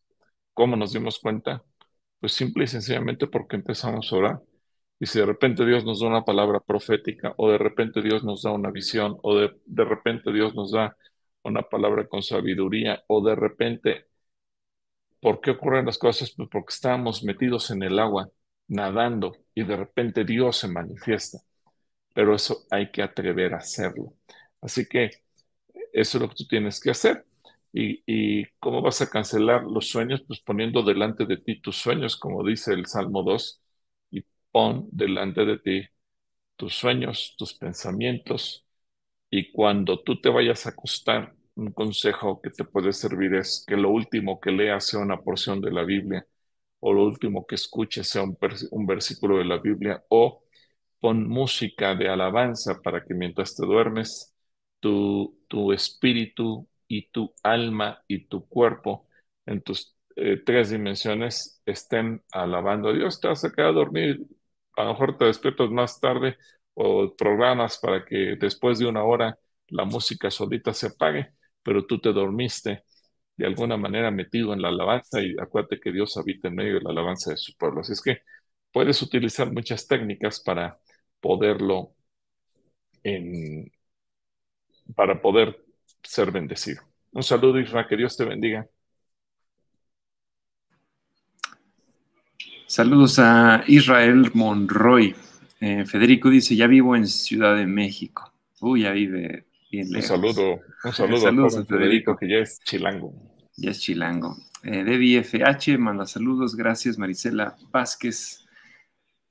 [0.54, 1.64] ¿Cómo nos dimos cuenta?
[2.20, 4.42] Pues simple y sencillamente porque empezamos a orar.
[4.98, 8.42] Y si de repente Dios nos da una palabra profética, o de repente Dios nos
[8.42, 10.96] da una visión, o de, de repente Dios nos da
[11.42, 14.06] una palabra con sabiduría, o de repente,
[15.20, 16.32] ¿por qué ocurren las cosas?
[16.36, 18.30] Pues porque estábamos metidos en el agua,
[18.68, 21.38] nadando, y de repente Dios se manifiesta.
[22.14, 24.14] Pero eso hay que atrever a hacerlo.
[24.60, 25.10] Así que
[25.92, 27.26] eso es lo que tú tienes que hacer.
[27.72, 30.22] ¿Y, y cómo vas a cancelar los sueños?
[30.26, 33.62] Pues poniendo delante de ti tus sueños, como dice el Salmo 2
[34.92, 35.82] delante de ti
[36.56, 38.66] tus sueños, tus pensamientos,
[39.30, 43.76] y cuando tú te vayas a acostar, un consejo que te puede servir es que
[43.76, 46.26] lo último que leas sea una porción de la Biblia
[46.80, 48.38] o lo último que escuches sea un,
[48.72, 50.44] un versículo de la Biblia o
[51.00, 54.34] pon música de alabanza para que mientras te duermes,
[54.80, 59.08] tu, tu espíritu y tu alma y tu cuerpo
[59.46, 63.20] en tus eh, tres dimensiones estén alabando a Dios.
[63.20, 64.20] Te vas a quedar a dormir,
[64.76, 66.36] a lo mejor te despiertas más tarde
[66.74, 72.00] o programas para que después de una hora la música solita se apague, pero tú
[72.00, 72.84] te dormiste
[73.36, 76.82] de alguna manera metido en la alabanza y acuérdate que Dios habita en medio de
[76.82, 77.80] la alabanza de su pueblo.
[77.82, 78.20] Así es que
[78.72, 80.78] puedes utilizar muchas técnicas para
[81.20, 81.94] poderlo,
[83.04, 83.70] en,
[84.94, 85.64] para poder
[86.02, 86.82] ser bendecido.
[87.12, 88.66] Un saludo, Israel, que Dios te bendiga.
[92.76, 95.16] Saludos a Israel Monroy.
[95.60, 98.34] Eh, Federico dice, ya vivo en Ciudad de México.
[98.60, 100.10] Uy, ya vive bien lejos.
[100.10, 103.14] Un saludo, un saludo a Federico, que ya es chilango.
[103.56, 104.36] Ya es chilango.
[104.62, 106.54] Eh, Debbie FH manda saludos.
[106.54, 108.44] Gracias, Marisela Vázquez.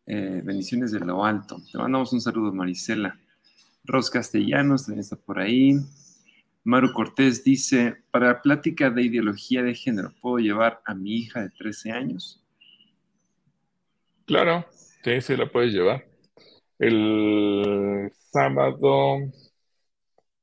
[0.08, 1.62] Eh, bendiciones de lo alto.
[1.72, 3.16] Te mandamos un saludo, Marisela.
[3.84, 5.76] Ros Castellanos también está por ahí.
[6.64, 11.52] Maru Cortés dice, para plática de ideología de género, ¿puedo llevar a mi hija de
[11.52, 12.42] 13 años?
[14.26, 14.66] Claro,
[15.04, 16.06] sí, sí la puedes llevar.
[16.80, 19.18] El sábado,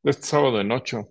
[0.02, 1.08] este sábado en 8,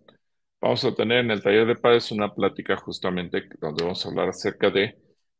[0.61, 4.29] vamos a tener en el taller de padres una plática justamente donde vamos a hablar
[4.29, 4.97] acerca de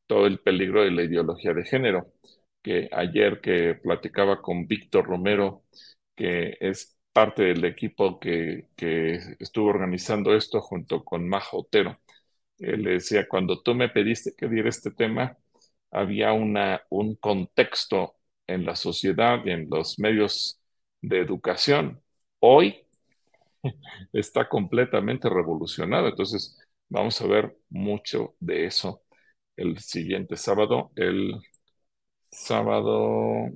[0.08, 2.14] todo el peligro de la ideología de género.
[2.62, 5.64] Que ayer que platicaba con Víctor Romero,
[6.16, 12.00] que es parte del equipo que, que estuvo organizando esto junto con Majo Otero.
[12.60, 15.38] Él le decía, cuando tú me pediste que diera este tema,
[15.92, 18.16] había una, un contexto
[18.48, 20.62] en la sociedad y en los medios
[21.02, 22.02] de educación.
[22.40, 22.86] Hoy
[24.14, 26.08] está completamente revolucionado.
[26.10, 29.04] Entonces, vamos a ver mucho de eso
[29.58, 31.34] el siguiente sábado, el
[32.32, 33.50] sábado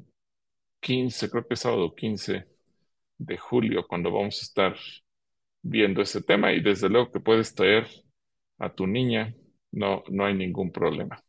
[0.82, 2.48] 15, creo que es sábado 15
[3.20, 4.78] de julio, cuando vamos a estar
[5.64, 7.88] viendo ese tema y desde luego que puedes traer
[8.60, 9.36] a tu niña,
[9.74, 11.25] no, no hay ningún problema.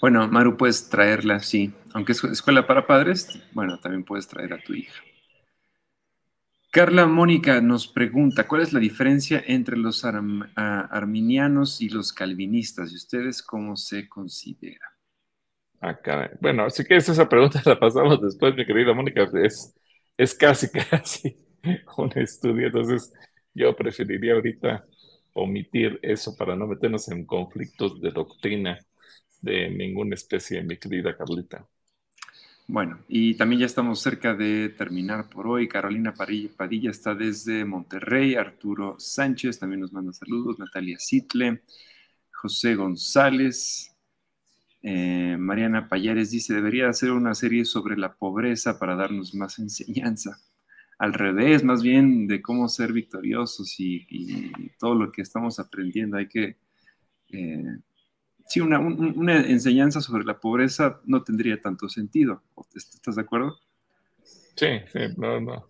[0.00, 1.72] Bueno, Maru, puedes traerla, sí.
[1.92, 5.02] Aunque es escuela para padres, bueno, también puedes traer a tu hija.
[6.70, 12.92] Carla Mónica nos pregunta, ¿cuál es la diferencia entre los arminianos y los calvinistas?
[12.92, 14.90] ¿Y ustedes cómo se consideran?
[15.80, 15.96] Ah,
[16.40, 19.28] bueno, así que esa pregunta la pasamos después, mi querida Mónica.
[19.42, 19.72] Es,
[20.16, 21.36] es casi, casi
[21.96, 22.66] un estudio.
[22.66, 23.12] Entonces,
[23.54, 24.84] yo preferiría ahorita
[25.34, 28.78] omitir eso para no meternos en conflictos de doctrina
[29.42, 31.68] de ninguna especie, mi querida Carlita.
[32.66, 35.68] Bueno, y también ya estamos cerca de terminar por hoy.
[35.68, 41.62] Carolina Padilla está desde Monterrey, Arturo Sánchez también nos manda saludos, Natalia Sitle,
[42.32, 43.94] José González,
[44.86, 50.38] eh, Mariana Payares dice, debería hacer una serie sobre la pobreza para darnos más enseñanza.
[50.98, 54.06] Al revés, más bien de cómo ser victoriosos y,
[54.78, 56.16] todo lo que estamos aprendiendo.
[56.16, 56.56] Hay que
[57.30, 57.78] eh,
[58.46, 62.42] sí, una, enseñanza sobre la pobreza no tendría tanto sentido.
[62.74, 63.58] ¿Estás de acuerdo?
[64.56, 65.66] Sí, sí, no, no.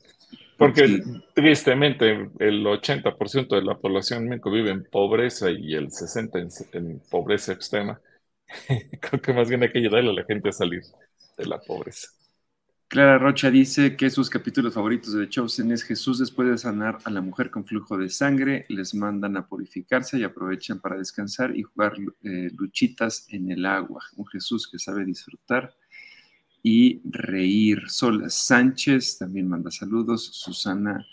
[0.56, 1.02] Porque
[1.34, 7.52] tristemente el 80% de la población en vive en pobreza y el 60% en, pobreza
[7.52, 8.00] extrema.
[9.00, 10.82] Creo que más bien hay que ayudarle a la gente a salir
[11.36, 12.08] de la pobreza.
[12.94, 17.10] Clara Rocha dice que sus capítulos favoritos de Chosen es Jesús después de sanar a
[17.10, 21.64] la mujer con flujo de sangre, les mandan a purificarse y aprovechan para descansar y
[21.64, 24.00] jugar eh, luchitas en el agua.
[24.14, 25.74] Un Jesús que sabe disfrutar
[26.62, 27.82] y reír.
[27.88, 30.30] Sol Sánchez también manda saludos.
[30.32, 31.04] Susana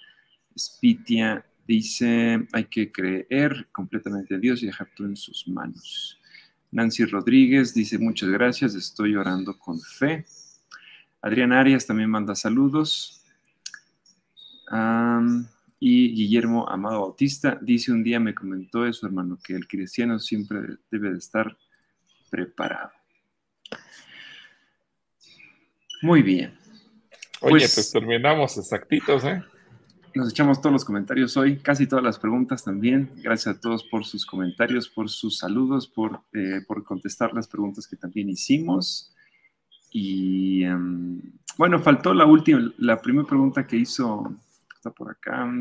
[0.55, 6.19] Spitia dice, hay que creer completamente a Dios y dejar todo en sus manos.
[6.69, 10.27] Nancy Rodríguez dice, muchas gracias, estoy orando con fe.
[11.21, 13.23] Adrián Arias también manda saludos.
[15.79, 20.19] y Guillermo Amado Bautista dice un día me comentó de su hermano que el cristiano
[20.19, 20.59] siempre
[20.89, 21.57] debe de estar
[22.29, 22.91] preparado.
[26.01, 26.57] Muy bien.
[27.41, 29.43] Oye, pues, pues, terminamos exactitos, ¿eh?
[30.13, 33.09] Nos echamos todos los comentarios hoy, casi todas las preguntas también.
[33.17, 37.87] Gracias a todos por sus comentarios, por sus saludos, por, eh, por contestar las preguntas
[37.87, 39.13] que también hicimos.
[39.91, 41.21] Y em,
[41.57, 44.33] bueno, faltó la última, la primera pregunta que hizo,
[44.75, 45.51] está por acá,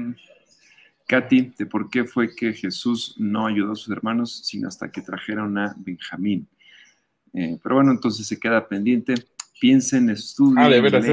[1.07, 5.03] Katy, de por qué fue que Jesús no ayudó a sus hermanos, sino hasta que
[5.03, 6.47] trajeron a Benjamín.
[7.33, 9.14] Eh, pero bueno, entonces se queda pendiente.
[9.61, 10.59] piensen, estudien.
[10.59, 11.05] Ah, de veras,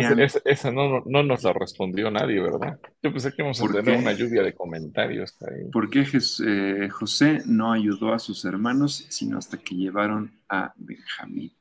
[0.46, 2.80] esa, no, no, nos la respondió nadie, ¿verdad?
[3.02, 5.70] Yo pensé que íbamos a tener una lluvia de comentarios ahí.
[5.72, 6.06] ¿Por qué
[6.46, 11.57] eh, José no ayudó a sus hermanos, sino hasta que llevaron a Benjamín?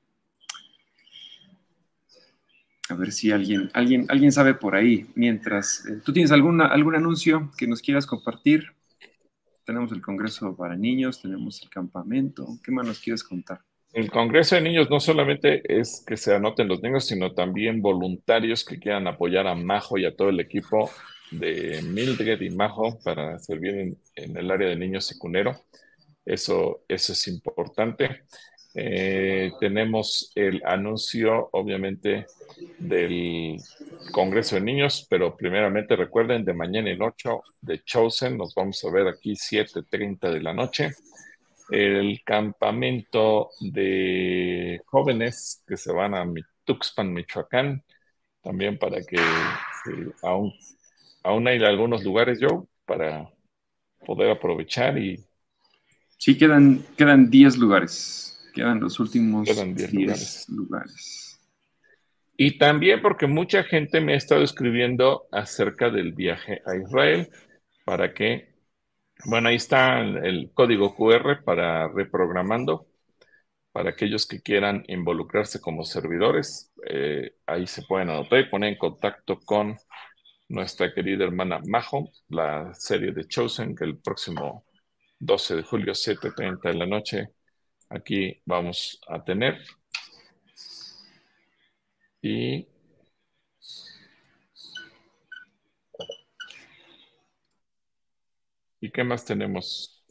[2.89, 5.07] A ver si alguien, alguien, alguien sabe por ahí.
[5.15, 8.73] Mientras, eh, ¿tú tienes alguna, algún anuncio que nos quieras compartir?
[9.65, 12.47] Tenemos el Congreso para Niños, tenemos el campamento.
[12.63, 13.61] ¿Qué más nos quieres contar?
[13.93, 18.65] El Congreso de Niños no solamente es que se anoten los niños, sino también voluntarios
[18.65, 20.91] que quieran apoyar a Majo y a todo el equipo
[21.31, 25.57] de Mildred y Majo para servir en, el área de niños secundero.
[26.25, 28.25] Eso, eso es importante.
[28.79, 32.27] Eh, tenemos el anuncio, obviamente,
[32.79, 33.57] del
[34.13, 38.91] Congreso de Niños, pero primeramente recuerden, de mañana en 8 de Chosen, nos vamos a
[38.91, 40.91] ver aquí 7.30 de la noche.
[41.71, 46.27] El campamento de jóvenes que se van a
[46.65, 47.83] Tuxpan, Michoacán,
[48.43, 49.17] también para que
[50.23, 50.53] aún,
[51.23, 53.27] aún hay algunos lugares, yo, para
[54.05, 55.25] poder aprovechar y...
[56.19, 58.36] Sí, quedan, quedan 10 lugares.
[58.57, 61.39] Quedan los últimos 10 lugares.
[62.39, 67.29] Y también porque mucha gente me ha estado escribiendo acerca del viaje a Israel
[67.85, 68.55] para que,
[69.27, 72.87] bueno, ahí está el código QR para reprogramando,
[73.73, 78.79] para aquellos que quieran involucrarse como servidores, eh, ahí se pueden anotar y poner en
[78.79, 79.77] contacto con
[80.49, 84.65] nuestra querida hermana Majo, la serie de Chosen, que el próximo
[85.19, 87.36] 12 de julio, 7.30 de la noche,
[87.89, 89.59] Aquí vamos a tener.
[92.23, 92.67] Y
[98.81, 100.03] ¿Y qué más tenemos?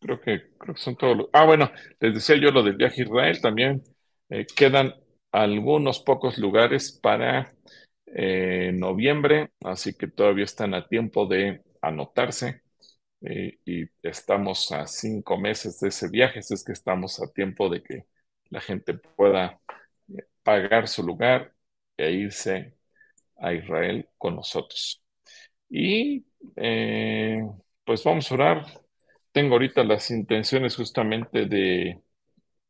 [0.00, 1.26] Creo que, creo que son todos los...
[1.32, 3.82] Ah, bueno, les decía yo lo del viaje a Israel, también
[4.30, 4.94] eh, quedan
[5.30, 7.52] algunos pocos lugares para
[8.06, 12.62] eh, noviembre, así que todavía están a tiempo de anotarse.
[13.22, 17.82] Eh, y estamos a cinco meses de ese viaje, es que estamos a tiempo de
[17.82, 18.06] que
[18.48, 19.60] la gente pueda
[20.08, 21.54] eh, pagar su lugar
[21.96, 22.74] e irse
[23.38, 25.02] a Israel con nosotros.
[25.68, 27.42] Y eh,
[27.84, 28.66] pues vamos a orar.
[29.32, 32.02] Tengo ahorita las intenciones justamente de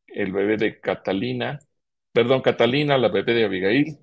[0.08, 1.58] el bebé de Catalina,
[2.12, 3.98] perdón, Catalina, la bebé de Abigail,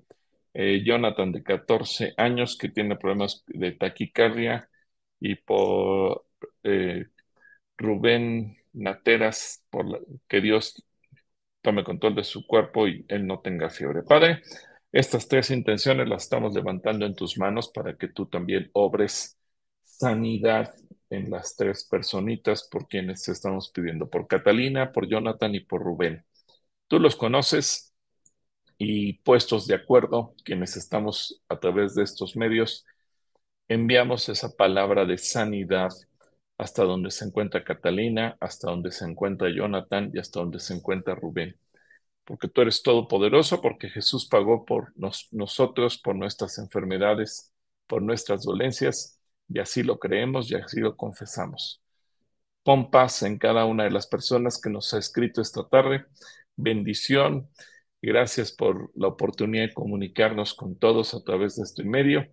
[0.84, 4.68] Jonathan de 14 años que tiene problemas de taquicardia
[5.20, 6.27] y por
[6.62, 7.06] eh,
[7.76, 10.84] Rubén Nateras, por que Dios
[11.62, 14.02] tome control de su cuerpo y él no tenga fiebre.
[14.02, 14.42] Padre,
[14.92, 19.38] estas tres intenciones las estamos levantando en tus manos para que tú también obres
[19.84, 20.72] sanidad
[21.10, 26.24] en las tres personitas por quienes estamos pidiendo, por Catalina, por Jonathan y por Rubén.
[26.86, 27.94] Tú los conoces
[28.78, 32.86] y puestos de acuerdo, quienes estamos a través de estos medios,
[33.68, 35.90] enviamos esa palabra de sanidad
[36.58, 41.14] hasta donde se encuentra Catalina, hasta donde se encuentra Jonathan y hasta donde se encuentra
[41.14, 41.56] Rubén.
[42.24, 44.92] Porque tú eres todopoderoso, porque Jesús pagó por
[45.30, 47.52] nosotros, por nuestras enfermedades,
[47.86, 51.80] por nuestras dolencias, y así lo creemos y así lo confesamos.
[52.64, 56.04] Pon paz en cada una de las personas que nos ha escrito esta tarde.
[56.56, 57.48] Bendición.
[58.02, 62.26] Gracias por la oportunidad de comunicarnos con todos a través de este medio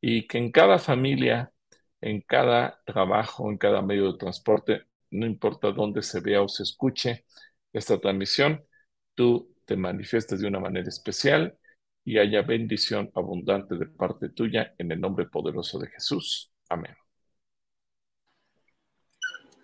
[0.00, 1.52] y que en cada familia
[2.00, 6.62] en cada trabajo, en cada medio de transporte, no importa dónde se vea o se
[6.62, 7.24] escuche
[7.72, 8.64] esta transmisión,
[9.14, 11.58] tú te manifiestes de una manera especial
[12.04, 16.52] y haya bendición abundante de parte tuya en el nombre poderoso de Jesús.
[16.68, 16.94] Amén.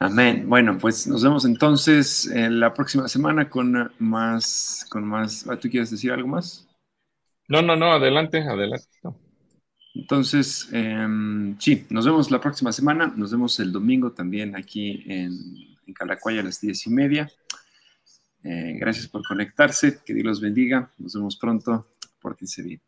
[0.00, 0.48] Amén.
[0.48, 5.46] Bueno, pues nos vemos entonces en la próxima semana con más, con más.
[5.60, 6.66] ¿Tú quieres decir algo más?
[7.46, 8.88] No, no, no, adelante, adelante.
[9.94, 13.12] Entonces, em, sí, nos vemos la próxima semana.
[13.14, 15.32] Nos vemos el domingo también aquí en,
[15.86, 17.30] en Calacuaya a las diez y media.
[18.44, 19.98] Eh, gracias por conectarse.
[20.04, 20.90] Que Dios los bendiga.
[20.98, 21.86] Nos vemos pronto.
[22.20, 22.80] por Pórtense bien.